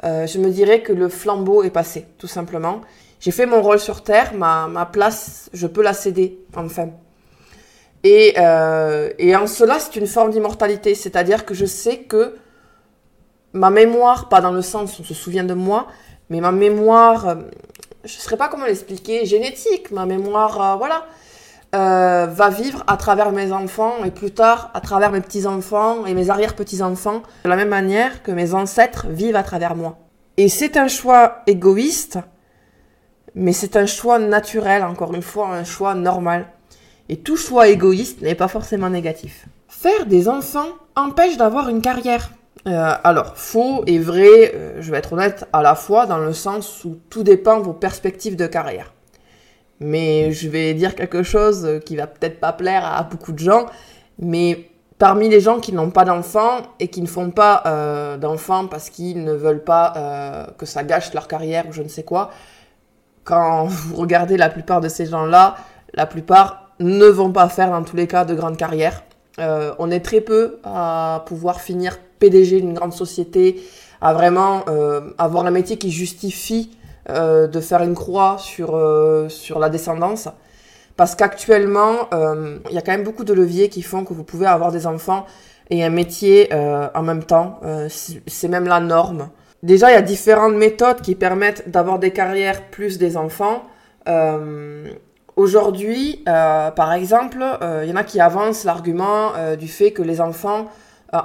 [0.03, 2.83] je me dirais que le flambeau est passé, tout simplement.
[3.25, 6.90] J'ai fait mon rôle sur Terre, ma, place, je peux la céder, enfin.
[8.03, 10.94] Et, euh, et en cela, c'est une forme d'immortalité.
[10.94, 12.37] C'est-à-dire que je sais que
[13.55, 15.87] ma mémoire, pas dans le sens où on se souvient de moi,
[16.29, 17.35] mais ma mémoire, euh,
[18.05, 21.07] je ne saurais pas comment l'expliquer, génétique, ma mémoire, euh, voilà,
[21.75, 26.14] euh, va vivre à travers mes enfants et plus tard à travers mes petits-enfants et
[26.14, 29.99] mes arrière-petits-enfants, de la même manière que mes ancêtres vivent à travers moi.
[30.37, 32.19] Et c'est un choix égoïste,
[33.35, 36.47] mais c'est un choix naturel, encore une fois, un choix normal.
[37.09, 39.47] Et tout choix égoïste n'est pas forcément négatif.
[39.69, 42.31] Faire des enfants empêche d'avoir une carrière.
[42.66, 46.33] Euh, alors, faux et vrai, euh, je vais être honnête, à la fois dans le
[46.33, 48.92] sens où tout dépend de vos perspectives de carrière.
[49.81, 53.66] Mais je vais dire quelque chose qui va peut-être pas plaire à beaucoup de gens,
[54.18, 58.66] mais parmi les gens qui n'ont pas d'enfants et qui ne font pas euh, d'enfants
[58.66, 62.31] parce qu'ils ne veulent pas que ça gâche leur carrière ou je ne sais quoi,
[63.24, 65.57] quand vous regardez la plupart de ces gens-là,
[65.92, 69.03] la plupart ne vont pas faire dans tous les cas de grandes carrières.
[69.38, 73.62] On est très peu à pouvoir finir PDG d'une grande société,
[74.00, 76.70] à vraiment euh, avoir un métier qui justifie
[77.10, 78.80] euh, de faire une croix sur,
[79.28, 80.28] sur la descendance.
[80.96, 82.08] Parce qu'actuellement,
[82.70, 84.87] il y a quand même beaucoup de leviers qui font que vous pouvez avoir des
[84.87, 85.26] enfants
[85.68, 87.60] et un métier en même temps.
[87.88, 89.28] C'est même la norme.
[89.64, 93.64] Déjà, il y a différentes méthodes qui permettent d'avoir des carrières plus des enfants.
[95.37, 99.90] Aujourd'hui, euh, par exemple, il euh, y en a qui avancent l'argument euh, du fait
[99.90, 100.66] que les enfants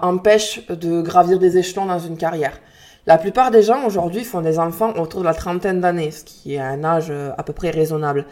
[0.02, 2.60] empêchent de gravir des échelons dans une carrière.
[3.06, 6.56] La plupart des gens aujourd'hui font des enfants autour de la trentaine d'années, ce qui
[6.56, 8.26] est un âge euh, à peu près raisonnable.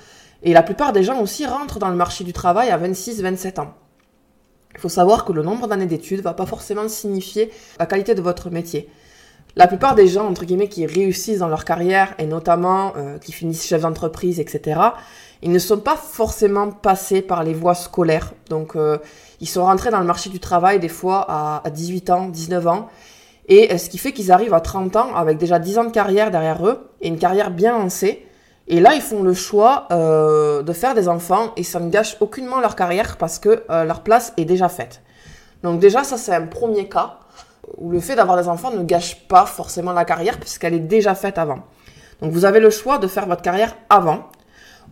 [0.44, 3.74] Et la plupart des gens aussi rentrent dans le marché du travail à 26-27 ans.
[4.76, 8.14] Il faut savoir que le nombre d'années d'études ne va pas forcément signifier la qualité
[8.14, 8.90] de votre métier.
[9.56, 13.32] La plupart des gens, entre guillemets, qui réussissent dans leur carrière, et notamment euh, qui
[13.32, 14.80] finissent chef d'entreprise, etc.,
[15.42, 18.34] ils ne sont pas forcément passés par les voies scolaires.
[18.50, 19.00] Donc, euh,
[19.40, 22.68] ils sont rentrés dans le marché du travail des fois à, à 18 ans, 19
[22.68, 22.90] ans,
[23.48, 25.92] et euh, ce qui fait qu'ils arrivent à 30 ans avec déjà 10 ans de
[25.92, 28.28] carrière derrière eux, et une carrière bien lancée,
[28.70, 32.18] et là, ils font le choix euh, de faire des enfants et ça ne gâche
[32.20, 35.02] aucunement leur carrière parce que euh, leur place est déjà faite.
[35.64, 37.20] Donc déjà, ça c'est un premier cas
[37.78, 41.16] où le fait d'avoir des enfants ne gâche pas forcément la carrière puisqu'elle est déjà
[41.16, 41.60] faite avant.
[42.22, 44.30] Donc vous avez le choix de faire votre carrière avant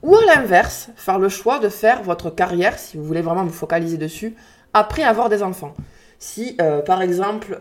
[0.05, 3.51] ou à l'inverse, faire le choix de faire votre carrière, si vous voulez vraiment vous
[3.51, 4.35] focaliser dessus,
[4.73, 5.73] après avoir des enfants.
[6.17, 7.57] Si, euh, par exemple,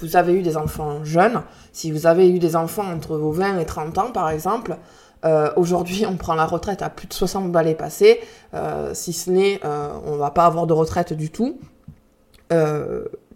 [0.00, 3.60] vous avez eu des enfants jeunes, si vous avez eu des enfants entre vos 20
[3.60, 4.76] et 30 ans, par exemple,
[5.24, 8.20] euh, aujourd'hui, on prend la retraite à plus de 60 balais passés,
[8.54, 11.58] euh, si ce n'est, euh, on va pas avoir de retraite du tout.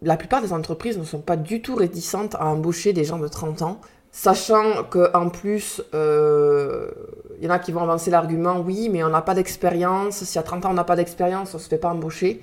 [0.03, 3.29] la plupart des entreprises ne sont pas du tout réticentes à embaucher des gens de
[3.29, 3.81] 30 ans,
[4.13, 9.23] sachant qu'en plus, il y en a qui vont avancer l'argument, oui, mais on n'a
[9.23, 12.41] pas d'expérience, si à 30 ans on n'a pas d'expérience, on se fait pas embaucher.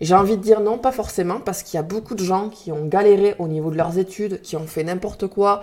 [0.00, 2.70] J'ai envie de dire non, pas forcément, parce qu'il y a beaucoup de gens qui
[2.70, 5.62] ont galéré au niveau de leurs études, qui ont fait n'importe quoi,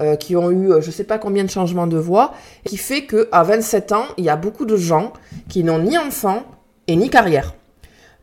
[0.00, 2.34] euh, qui ont eu euh, je sais pas combien de changements de voix,
[2.66, 5.12] qui fait que à 27 ans, il y a beaucoup de gens
[5.48, 6.42] qui n'ont ni enfant
[6.88, 7.54] et ni carrière.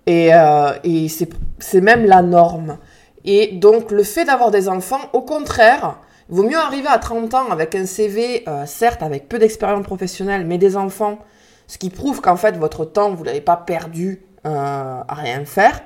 [0.05, 2.77] Et, euh, et c'est même la norme.
[3.25, 5.99] Et donc le fait d'avoir des enfants, au contraire,
[6.29, 10.57] vaut mieux arriver à 30 ans avec un CV, certes avec peu d'expérience professionnelle, mais
[10.57, 11.19] des enfants,
[11.67, 15.81] ce qui prouve qu'en fait votre temps, vous l'avez pas perdu à rien faire,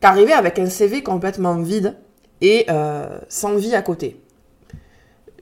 [0.00, 1.96] qu'arriver avec un CV complètement vide
[2.40, 2.66] et
[3.28, 4.22] sans vie à côté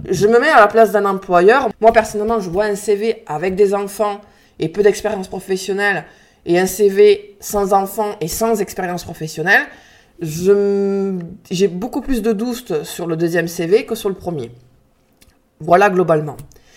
[0.08, 1.68] je me mets à la place d'un employeur.
[1.80, 4.20] Moi, personnellement, je vois un CV avec des enfants
[4.58, 6.04] et peu d'expérience professionnelle
[6.46, 9.62] et un CV sans enfants et sans expérience professionnelle.
[10.20, 14.52] J'ai beaucoup plus de doutes sur le deuxième CV que sur le premier.
[15.60, 16.36] Voilà globalement.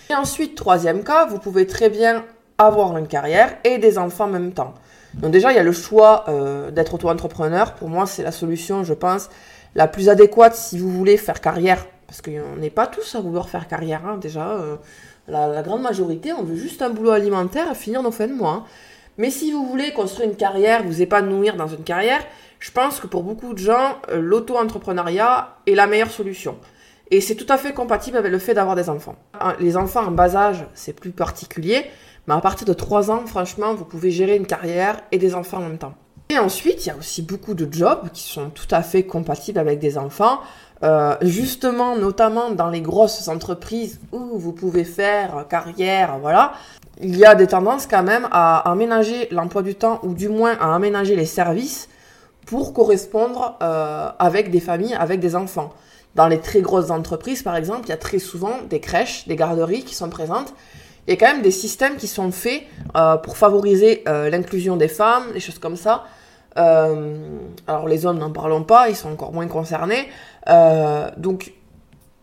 [0.10, 2.26] Et ensuite, troisième cas, vous pouvez très bien
[2.58, 4.74] avoir une carrière et des enfants en même temps.
[5.16, 7.74] Donc déjà, il y a le choix euh, d'être auto-entrepreneur.
[7.76, 9.30] Pour moi, c'est la solution, je pense,
[9.76, 13.50] la plus adéquate si vous voulez faire carrière parce qu'on n'est pas tous à vouloir
[13.50, 14.52] faire carrière, hein, déjà.
[14.52, 14.76] Euh,
[15.28, 18.52] la, grande majorité, on veut juste un boulot alimentaire à finir nos fins de mois.
[18.52, 18.64] Hein.
[19.18, 22.22] Mais si vous voulez construire une carrière, vous épanouir dans une carrière,
[22.63, 26.56] je pense que pour beaucoup de gens, euh, l'auto-entrepreneuriat est la meilleure solution.
[27.12, 29.17] Et c'est tout à fait compatible avec le fait d'avoir des enfants.
[29.60, 31.84] Les enfants en bas âge, c'est plus particulier,
[32.26, 35.58] mais à partir de 3 ans, franchement, vous pouvez gérer une carrière et des enfants
[35.58, 35.93] en même temps.
[36.30, 39.60] Et ensuite, il y a aussi beaucoup de jobs qui sont tout à fait compatibles
[39.60, 40.39] avec des enfants.
[40.84, 46.54] Euh, justement, notamment dans les grosses entreprises où vous pouvez faire carrière, voilà,
[47.02, 50.56] il y a des tendances quand même à aménager l'emploi du temps ou du moins
[50.62, 51.89] à aménager les services
[52.46, 55.74] pour correspondre euh, avec des familles, avec des enfants.
[56.16, 59.36] Dans les très grosses entreprises, par exemple, il y a très souvent des crèches, des
[59.36, 60.54] garderies qui sont présentes.
[61.08, 62.64] Il y a quand même des systèmes qui sont faits
[62.96, 66.06] euh, pour favoriser l'inclusion des femmes, des choses comme ça.
[66.56, 70.08] alors les hommes, n'en parlons pas, ils sont encore moins concernés.
[70.50, 71.54] Euh, donc,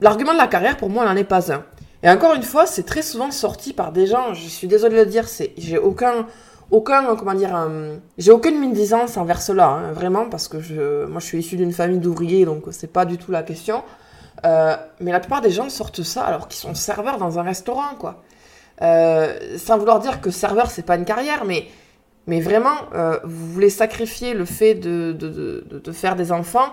[0.01, 1.65] l'argument de la carrière, pour moi, n'en est pas un.
[2.03, 5.01] Et encore une fois, c'est très souvent sorti par des gens, je suis désolée de
[5.01, 5.27] le dire,
[5.59, 6.27] j'ai aucun,
[6.71, 11.21] aucun, comment dire, euh, j'ai aucune médisance envers cela, hein, vraiment, parce que je, moi,
[11.21, 13.83] je suis issue d'une famille d'ouvriers, donc c'est pas du tout la question.
[14.47, 17.95] Euh, mais la plupart des gens sortent ça alors qu'ils sont serveurs dans un restaurant,
[17.99, 18.23] quoi.
[18.81, 21.67] sans vouloir dire que serveur, c'est pas une carrière, mais,
[22.27, 22.77] mais vraiment,
[23.25, 26.73] vous voulez sacrifier le fait de, de, de, de faire des enfants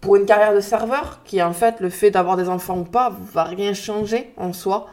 [0.00, 3.12] pour une carrière de serveur, qui en fait le fait d'avoir des enfants ou pas
[3.32, 4.88] va rien changer en soi.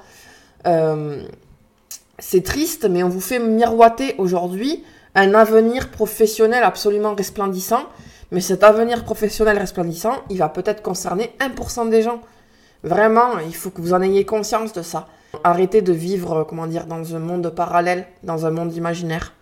[2.16, 4.84] Euh, c'est triste, mais on vous fait miroiter aujourd'hui
[5.16, 7.84] un avenir professionnel absolument resplendissant.
[8.32, 12.22] Mais cet avenir professionnel resplendissant, il va peut-être concerner 1% des gens.
[12.84, 15.08] Vraiment, il faut que vous en ayez conscience de ça.
[15.44, 19.34] Arrêtez de vivre, comment dire, dans un monde parallèle, dans un monde imaginaire.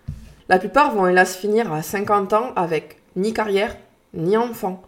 [0.50, 3.78] La plupart vont hélas finir à 50 ans avec ni carrière,
[4.14, 4.84] ni enfant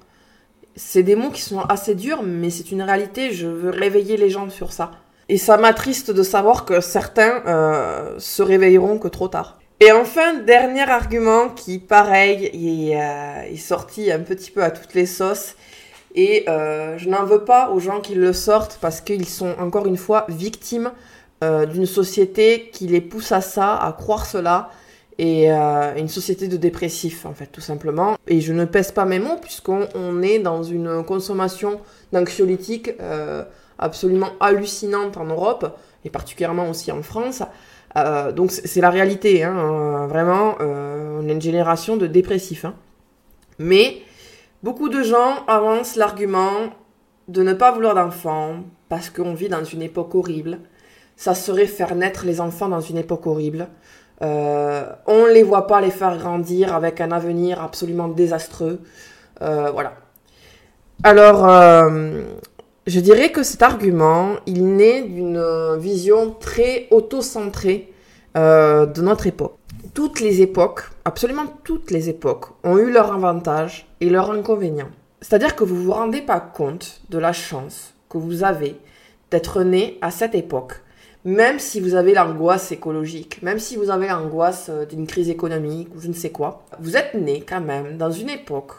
[0.75, 3.31] c'est des mots qui sont assez durs, mais c'est une réalité.
[3.31, 4.91] Je veux réveiller les gens sur ça.
[5.27, 9.57] Et ça m'attriste de savoir que certains euh, se réveilleront que trop tard.
[9.79, 15.07] Et enfin, dernier argument qui, pareil, est, euh, sorti un petit peu à toutes les
[15.07, 15.55] sauces.
[16.13, 19.85] Et euh, je n'en veux pas aux gens qui le sortent parce qu'ils sont encore
[19.85, 20.91] une fois victimes
[21.69, 24.71] d'une société qui les pousse à ça, à croire cela.
[25.19, 28.17] et une société de dépressifs, en fait, tout simplement.
[28.27, 31.81] Et je ne pèse pas mes mots, puisqu'on est dans une consommation
[32.13, 32.93] d'anxiolytiques
[33.79, 37.43] absolument hallucinante en Europe, et particulièrement aussi en France.
[37.97, 42.65] Euh, donc c'est la réalité, hein, vraiment, on est une génération de dépressifs.
[42.65, 42.75] Hein.
[43.59, 43.97] Mais
[44.63, 46.71] beaucoup de gens avancent l'argument
[47.27, 48.57] de ne pas vouloir d'enfants,
[48.89, 50.59] parce qu'on vit dans une époque horrible.
[51.15, 53.67] Ça serait faire naître les enfants dans une époque horrible.
[54.21, 58.81] Euh, on ne les voit pas les faire grandir avec un avenir absolument désastreux.
[59.41, 59.93] Euh, voilà.
[61.03, 62.23] Alors, euh,
[62.87, 67.91] je dirais que cet argument, il naît d'une vision très auto-centrée
[68.35, 69.57] de notre époque.
[69.93, 74.89] Toutes les époques, absolument toutes les époques, ont eu leurs avantages et leurs inconvénients.
[75.21, 78.75] C'est-à-dire que vous ne vous rendez pas compte de la chance que vous avez
[79.31, 80.81] d'être né à cette époque
[81.25, 85.89] même si vous avez l'angoisse écologique, même si vous avez l'angoisse euh, d'une crise économique
[85.95, 88.73] ou je ne sais quoi, vous êtes né quand même dans une époque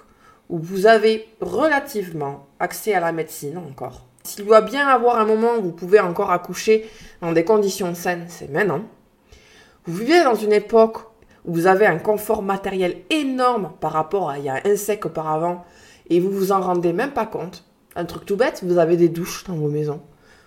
[0.49, 4.05] où vous avez relativement accès à la médecine encore.
[4.23, 6.89] S'il doit bien avoir un moment où vous pouvez encore accoucher
[7.21, 8.83] dans des conditions saines, c'est maintenant.
[9.87, 10.99] Vous vivez dans une époque
[11.45, 15.07] où vous avez un confort matériel énorme par rapport à il y a un siècle
[15.07, 15.65] auparavant
[16.11, 17.65] et vous vous en rendez même pas compte.
[17.95, 20.01] Un truc tout bête, vous avez des douches dans vos maisons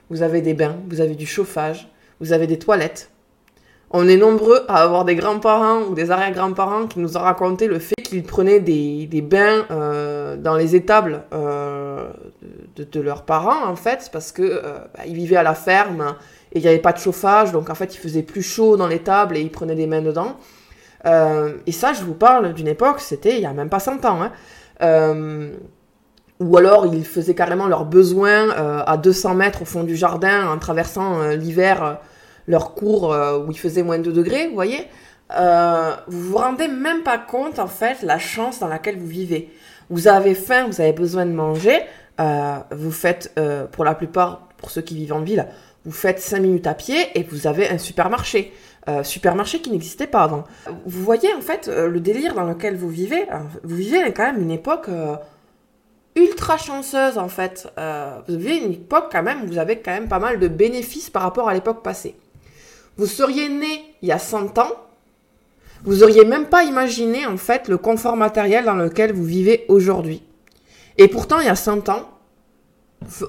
[0.09, 1.87] vous avez des bains, vous avez du chauffage,
[2.19, 3.11] vous avez des toilettes.
[3.91, 7.79] On est nombreux à avoir des grands-parents ou des arrière-grands-parents qui nous ont raconté le
[7.79, 12.09] fait qu'ils prenaient des, bains euh, dans les étables euh,
[12.75, 16.15] de, leurs parents, en fait, parce que euh, bah, vivaient à la ferme
[16.51, 18.87] et il n'y avait pas de chauffage, donc en fait, il faisait plus chaud dans
[18.87, 20.37] l'étable et ils prenaient des bains dedans.
[21.05, 24.19] et ça, je vous parle d'une époque, c'était il y a même pas 100 ans.
[24.81, 25.49] Hein
[26.39, 30.57] ou alors ils faisaient carrément leurs besoins à 200 mètres au fond du jardin en
[30.57, 31.99] traversant l'hiver
[32.49, 34.87] leur cours où il faisait moins de 2 degrés, vous voyez.
[35.29, 39.53] vous vous rendez même pas compte en fait la chance dans laquelle vous vivez.
[39.89, 41.79] Vous avez faim, vous avez besoin de manger,
[42.71, 43.39] vous faites
[43.71, 45.47] pour la plupart, pour ceux qui vivent en ville,
[45.85, 48.51] vous faites 5 minutes à pied et vous avez un supermarché.
[49.03, 50.43] supermarché qui n'existait pas avant.
[50.85, 53.27] Vous voyez en fait le délire dans lequel vous vivez.
[53.63, 54.89] vous vivez quand même une époque
[56.15, 57.67] ultra chanceuse en fait.
[57.77, 61.09] Euh, vous vivez une époque quand même, vous avez quand même pas mal de bénéfices
[61.09, 62.15] par rapport à l'époque passée.
[62.99, 64.73] Vous seriez né il y a 100 ans,
[65.85, 70.21] vous auriez même pas imaginé en fait le confort matériel dans lequel vous vivez aujourd'hui.
[70.97, 72.09] Et pourtant, il y a 100 ans,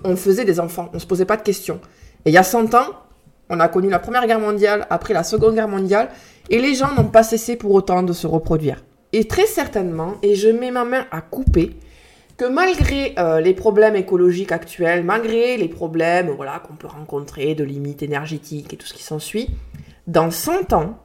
[0.03, 1.81] on faisait des enfants, on se posait pas de questions.
[2.25, 2.87] Et il y a 100 ans,
[3.49, 6.09] on a connu la Première Guerre mondiale, après la Seconde Guerre mondiale,
[6.49, 8.83] et les gens n'ont pas cessé pour autant de se reproduire.
[9.13, 11.77] Et très certainement, et je mets ma main à couper,
[12.41, 17.65] que malgré euh, les problèmes écologiques actuels, malgré les problèmes voilà, qu'on peut rencontrer de
[17.65, 19.51] limites énergétiques et tout ce qui s'ensuit,
[20.07, 20.97] dans 100 ans,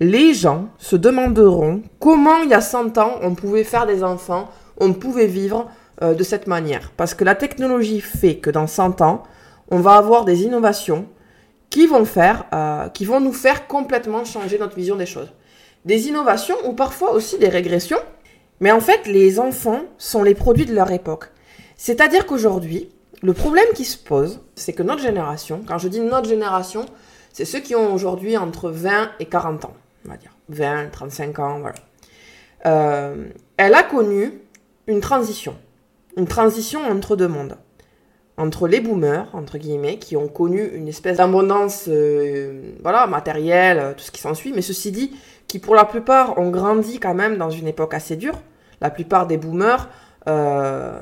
[0.00, 4.48] les gens se demanderont comment il y a 100 ans on pouvait faire des enfants,
[4.78, 5.70] on pouvait vivre
[6.02, 6.92] euh, de cette manière.
[6.96, 9.24] Parce que la technologie fait que dans 100 ans,
[9.70, 11.08] on va avoir des innovations
[11.68, 15.30] qui vont faire, euh, qui vont nous faire complètement changer notre vision des choses.
[15.84, 18.00] Des innovations ou parfois aussi des régressions
[18.62, 21.30] mais en fait, les enfants sont les produits de leur époque.
[21.76, 22.88] C'est-à-dire qu'aujourd'hui,
[23.20, 26.86] le problème qui se pose, c'est que notre génération, quand je dis notre génération,
[27.32, 29.74] c'est ceux qui ont aujourd'hui entre 20 et 40 ans,
[30.06, 30.30] on va dire.
[30.48, 31.74] 20, 35 ans, voilà.
[32.66, 34.32] Euh, elle a connu
[34.86, 35.56] une transition.
[36.16, 37.56] Une transition entre deux mondes.
[38.36, 44.04] Entre les boomers, entre guillemets, qui ont connu une espèce d'abondance euh, voilà, matérielle, tout
[44.04, 45.16] ce qui s'ensuit, mais ceci dit,
[45.48, 48.38] qui pour la plupart ont grandi quand même dans une époque assez dure,
[48.82, 49.88] la plupart des boomers
[50.28, 50.92] euh,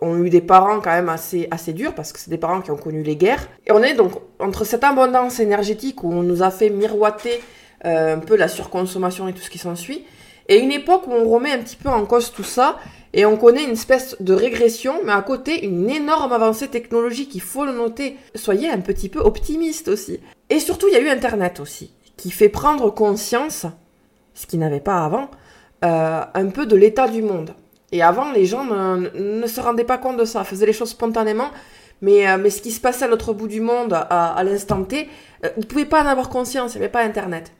[0.00, 2.70] ont eu des parents quand même assez, assez durs parce que c'est des parents qui
[2.70, 3.46] ont connu les guerres.
[3.66, 7.42] Et on est donc entre cette abondance énergétique où on nous a fait miroiter
[7.84, 10.04] euh, un peu la surconsommation et tout ce qui s'ensuit,
[10.48, 12.78] et une époque où on remet un petit peu en cause tout ça
[13.12, 17.40] et on connaît une espèce de régression, mais à côté une énorme avancée technologique, il
[17.40, 18.16] faut le noter.
[18.34, 20.18] Soyez un petit peu optimiste aussi.
[20.50, 23.66] Et surtout, il y a eu Internet aussi, qui fait prendre conscience,
[24.34, 25.30] ce qu'il n'avait pas avant,
[25.84, 27.50] euh, un peu de l'état du monde.
[27.92, 31.50] Et avant, les gens ne, se rendaient pas compte de ça, faisaient les choses spontanément,
[32.00, 35.08] mais, euh, ce qui se passait à l'autre bout du monde à, l'instant T,
[35.44, 37.52] euh, ils ne pouvaient pas en avoir conscience, il n'y avait pas Internet.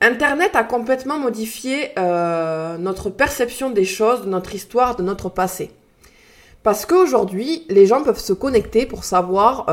[0.00, 5.70] Internet a complètement modifié notre perception des choses, de notre histoire, de notre passé.
[6.62, 9.66] Parce qu'aujourd'hui, les gens peuvent se connecter pour savoir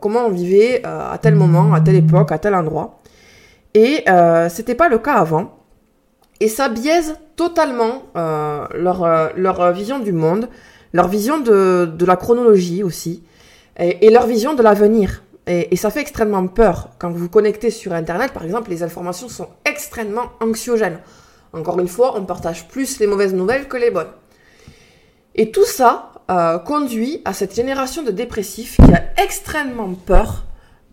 [0.00, 2.98] comment on vivait à tel moment, à telle époque, à tel endroit.
[3.74, 4.04] Et
[4.48, 5.63] c'était pas le cas avant.
[6.44, 10.50] Et ça biaise totalement euh, leur, euh, leur, vision du monde,
[10.92, 13.22] leur vision de, la chronologie aussi,
[13.78, 15.22] et, leur vision de l'avenir.
[15.46, 16.90] Et, ça fait extrêmement peur.
[16.98, 20.98] Quand vous vous connectez sur Internet, par exemple, les informations sont extrêmement anxiogènes.
[21.54, 24.12] Encore une fois, on partage plus les mauvaises nouvelles que les bonnes.
[25.34, 30.44] Et tout ça euh, conduit à cette génération de dépressifs qui a extrêmement peur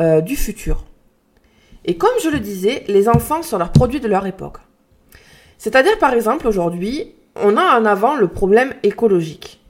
[0.01, 0.85] euh, du futur.
[1.83, 4.59] Et comme je le disais, les enfants sont leurs produits de leur époque.
[5.61, 9.61] C'est-à-dire, par exemple, aujourd'hui, on a en avant le problème écologique.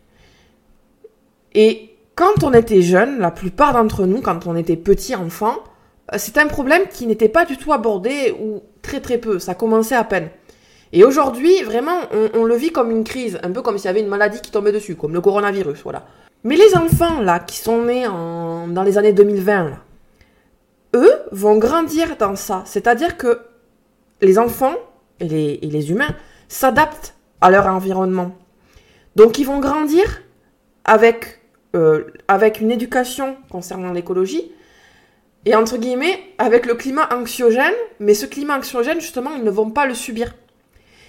[1.54, 5.56] Et quand on était jeune, la plupart d'entre nous, quand on était petit enfant,
[6.14, 9.38] euh, c'est un problème qui n'était pas du tout abordé ou très très peu.
[9.38, 10.30] Ça commençait à peine.
[10.94, 12.00] Et aujourd'hui, vraiment,
[12.36, 14.52] on, le vit comme une crise, un peu comme s'il y avait une maladie qui
[14.52, 16.06] tombait dessus, comme le coronavirus, voilà.
[16.46, 19.72] Mais les enfants, là, qui sont nés dans les années 2020,
[20.96, 22.64] eux vont grandir dans ça.
[22.66, 23.42] C'est-à-dire que
[24.22, 24.76] les enfants
[25.22, 26.16] et les humains
[26.48, 28.36] s'adaptent à leur environnement.
[29.16, 30.22] Donc ils vont grandir
[30.84, 31.42] avec
[31.74, 34.52] euh, avec une éducation concernant l'écologie,
[35.46, 39.72] et entre guillemets, avec le climat anxiogène, mais ce climat anxiogène, justement, ils ne vont
[39.72, 40.36] pas le subir.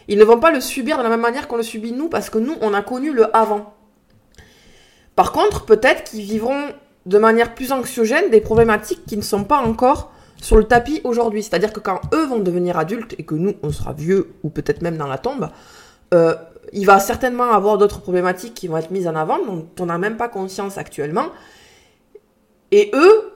[0.06, 2.30] Ils ne vont pas le subir de la même manière qu'on le subit nous, parce
[2.30, 3.74] que nous, on a connu le avant.
[5.16, 6.68] Par contre, peut-être qu'ils vivront
[7.06, 11.42] de manière plus anxiogène des problématiques qui ne sont pas encore sur le tapis aujourd'hui.
[11.42, 14.82] C'est-à-dire que quand eux vont devenir adultes et que nous, on sera vieux ou peut-être
[14.82, 15.48] même dans la tombe,
[16.12, 16.34] euh,
[16.72, 19.98] il va certainement avoir d'autres problématiques qui vont être mises en avant, dont on n'a
[19.98, 21.26] même pas conscience actuellement.
[22.72, 23.32] Et eux,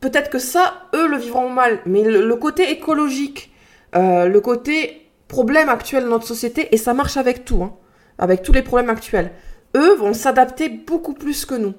[0.00, 1.80] peut-être que ça, eux le vivront mal.
[1.86, 3.52] Mais le, côté écologique,
[3.94, 7.74] euh, le côté problème actuel de notre société, et ça marche avec tout, hein,
[8.18, 9.32] avec tous les problèmes actuels,
[9.76, 11.74] eux vont s'adapter beaucoup plus que nous.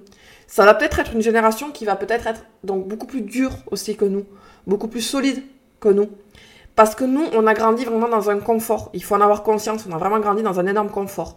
[0.46, 3.96] Ça va peut-être être une génération qui va peut-être être donc beaucoup plus dure aussi
[3.96, 4.26] que nous,
[4.70, 5.44] beaucoup plus solide
[5.80, 6.10] que nous.
[6.76, 8.90] Parce que nous, on a grandi vraiment dans un confort.
[8.94, 11.36] Il faut en avoir conscience, on a vraiment grandi dans un énorme confort.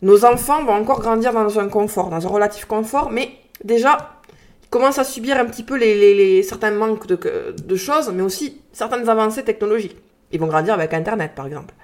[0.00, 3.30] Nos enfants vont encore grandir dans un confort, dans un relatif confort, mais
[3.62, 4.20] déjà,
[4.62, 7.18] ils commencent à subir un petit peu les, certains manques de,
[7.62, 9.96] de choses, mais aussi certaines avancées technologiques.
[10.32, 11.74] Ils vont grandir avec Internet, par exemple.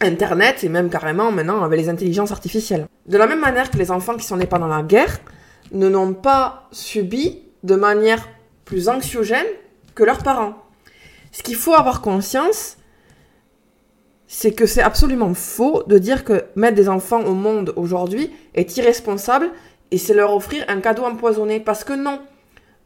[0.00, 2.86] Internet et même carrément maintenant avec les intelligences artificielles.
[3.06, 5.20] De la même manière que les enfants qui sont nés pendant la guerre
[5.72, 8.28] ne n'ont pas subi de manière
[8.64, 9.46] plus anxiogène
[9.94, 10.54] que leurs parents.
[11.32, 12.76] Ce qu'il faut avoir conscience,
[14.26, 18.76] c'est que c'est absolument faux de dire que mettre des enfants au monde aujourd'hui est
[18.76, 19.50] irresponsable
[19.90, 21.60] et c'est leur offrir un cadeau empoisonné.
[21.60, 22.20] Parce que non,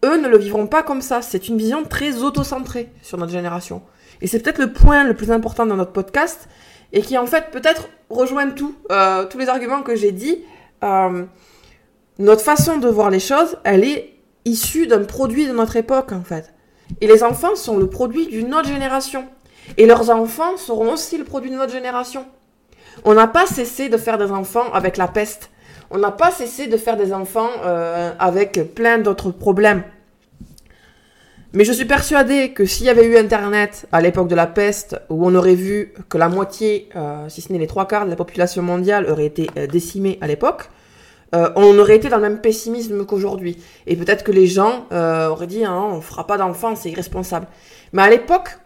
[0.05, 1.23] eux ne le vivront pas comme ça.
[1.23, 3.83] C'est une vision très autocentrée sur notre génération.
[4.21, 6.49] Et c'est peut-être le point le plus important dans notre podcast
[6.93, 10.43] et qui en fait peut-être rejoint tout, euh, tous les arguments que j'ai dit.
[10.83, 11.25] Euh,
[12.19, 16.23] notre façon de voir les choses, elle est issue d'un produit de notre époque en
[16.23, 16.53] fait.
[17.01, 19.25] Et les enfants sont le produit d'une autre génération.
[19.77, 22.25] Et leurs enfants seront aussi le produit de notre génération.
[23.05, 25.51] On n'a pas cessé de faire des enfants avec la peste.
[25.91, 29.83] On n'a pas cessé de faire des enfants euh, avec plein d'autres problèmes.
[31.53, 35.01] Mais je suis persuadée que s'il y avait eu Internet à l'époque de la peste,
[35.09, 38.11] où on aurait vu que la moitié, euh, si ce n'est les trois quarts de
[38.11, 40.69] la population mondiale aurait été euh, décimée à l'époque,
[41.37, 43.59] euh, on aurait été dans le même pessimisme qu'aujourd'hui.
[43.87, 47.47] Et peut-être que les gens euh, auraient dit, hein, on fera pas d'enfants, c'est irresponsable.
[47.93, 48.59] Mais à l'époque,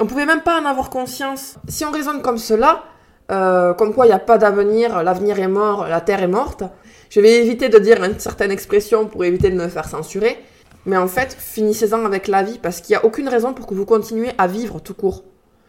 [0.00, 1.56] on pouvait même pas en avoir conscience.
[1.68, 2.82] Si on raisonne comme cela,
[3.30, 6.64] euh, comme quoi il n'y a pas d'avenir, l'avenir est mort, la terre est morte,
[7.10, 10.38] je vais éviter de dire une certaine expression pour éviter de me faire censurer.
[10.86, 13.74] Mais en fait, finissez-en avec la vie parce qu'il n'y a aucune raison pour que
[13.74, 15.22] vous continuiez à vivre tout court.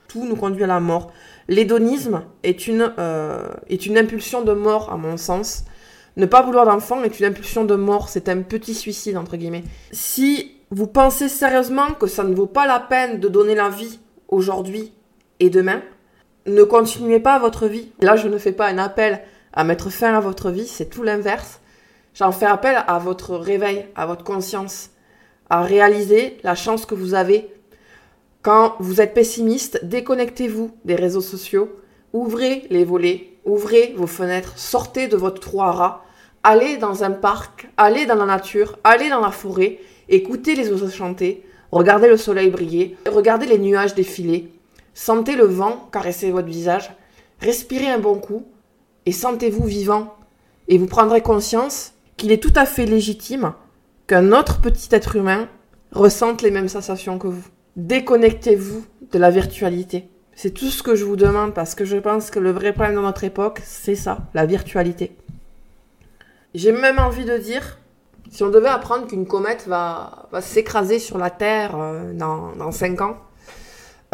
[0.08, 1.12] Tout nous conduit à la mort.
[1.48, 2.68] L'hédonisme est
[3.70, 5.66] est une impulsion de mort, à mon sens.
[6.18, 9.64] Ne pas vouloir d'enfant est une impulsion de mort, c'est un petit suicide, entre guillemets.
[9.92, 14.00] Si vous pensez sérieusement que ça ne vaut pas la peine de donner la vie
[14.28, 14.94] aujourd'hui
[15.40, 15.82] et demain,
[16.48, 17.92] ne continuez pas votre vie.
[18.02, 19.22] Là, je ne fais pas un appel
[19.54, 21.60] à mettre fin à votre vie, c'est tout l'inverse.
[22.14, 24.90] J'en fais appel à votre réveil, à votre conscience,
[25.50, 27.54] à réaliser la chance que vous avez.
[28.42, 31.81] Quand vous êtes pessimiste, déconnectez-vous des réseaux sociaux,
[32.14, 36.06] ouvrez les volets, ouvrez vos fenêtres, sortez de votre trou à rats,
[36.44, 40.90] allez dans un parc, allez dans la nature, allez dans la forêt, écoutez les oiseaux
[40.90, 44.52] chanter, regardez le soleil briller, regardez les nuages défiler,
[44.94, 46.92] sentez le vent caresser votre visage,
[47.40, 48.46] respirez un bon coup
[49.06, 50.16] et sentez-vous vivant.
[50.68, 53.54] Et vous prendrez conscience qu'il est tout à fait légitime
[54.08, 55.50] qu'un autre petit être humain
[55.92, 57.44] ressente les mêmes sensations que vous.
[57.76, 60.11] Déconnectez-vous de la virtualité.
[60.42, 62.96] C'est tout ce que je vous demande parce que je pense que le vrai problème
[62.96, 65.16] de notre époque, c'est ça, la virtualité.
[66.56, 67.78] J'ai même envie de dire,
[68.32, 73.02] si on devait apprendre qu'une comète va, s'écraser sur la Terre euh, dans, dans 5
[73.02, 73.18] ans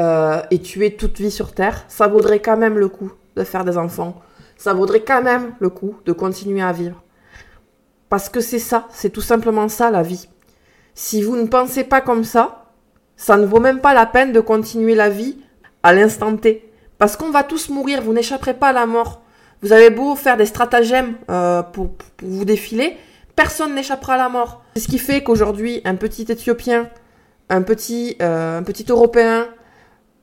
[0.02, 3.64] euh, et tuer toute vie sur Terre, ça vaudrait quand même le coup de faire
[3.64, 4.22] des enfants.
[4.58, 7.02] Ça vaudrait quand même le coup de continuer à vivre.
[8.10, 10.28] Parce que c'est ça, c'est tout simplement ça la vie.
[10.94, 12.66] Si vous ne pensez pas comme ça,
[13.16, 15.38] ça ne vaut même pas la peine de continuer la vie
[15.88, 16.70] à l'instant T.
[16.98, 19.22] Parce qu'on va tous mourir, vous n'échapperez pas à la mort.
[19.62, 22.98] Vous avez beau faire des stratagèmes euh, pour, vous défiler,
[23.38, 24.62] personne n'échappera à la mort.
[24.76, 26.90] C'est ce qui fait qu'aujourd'hui, un petit Éthiopien,
[27.50, 29.48] un petit, euh, un Européen,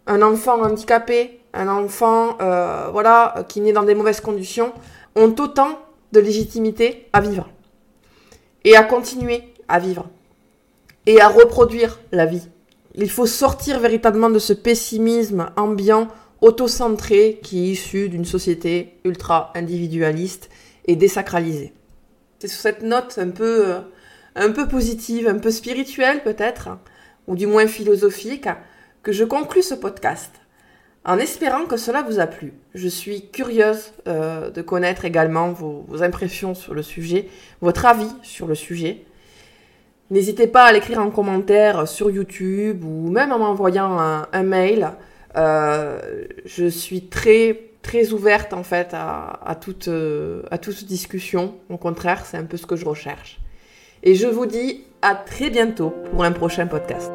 [0.07, 4.75] un enfant handicapé, un enfant euh, voilà, qui naît dans des mauvaises conditions,
[5.17, 5.79] ont autant
[6.13, 7.49] de légitimité à vivre.
[8.65, 10.11] Et à continuer à vivre
[11.07, 12.49] et à reproduire la vie.
[12.95, 16.09] Il faut sortir véritablement de ce pessimisme ambiant,
[16.41, 20.51] autocentré, qui est issu d'une société ultra individualiste
[20.87, 21.73] et désacralisée.
[22.39, 23.81] C'est sur cette note un peu, euh,
[24.37, 26.69] un peu positive, un peu spirituelle peut-être,
[27.27, 28.49] ou du moins philosophique,
[29.03, 30.33] que je conclus ce podcast
[31.05, 32.55] en espérant que cela vous a plu.
[32.75, 37.29] Je suis curieuse euh, de connaître également vos, impressions sur le sujet,
[37.61, 39.05] votre avis sur le sujet.
[40.15, 44.93] N'hésitez pas à l'écrire en commentaire sur YouTube ou même en m'envoyant un, mail.
[45.37, 45.99] Euh,
[46.45, 51.57] je suis très très ouverte en fait euh, à toute discussion.
[51.69, 53.41] Au contraire, c'est un peu ce que je recherche.
[54.05, 57.11] Et je vous dis à très bientôt pour un prochain podcast.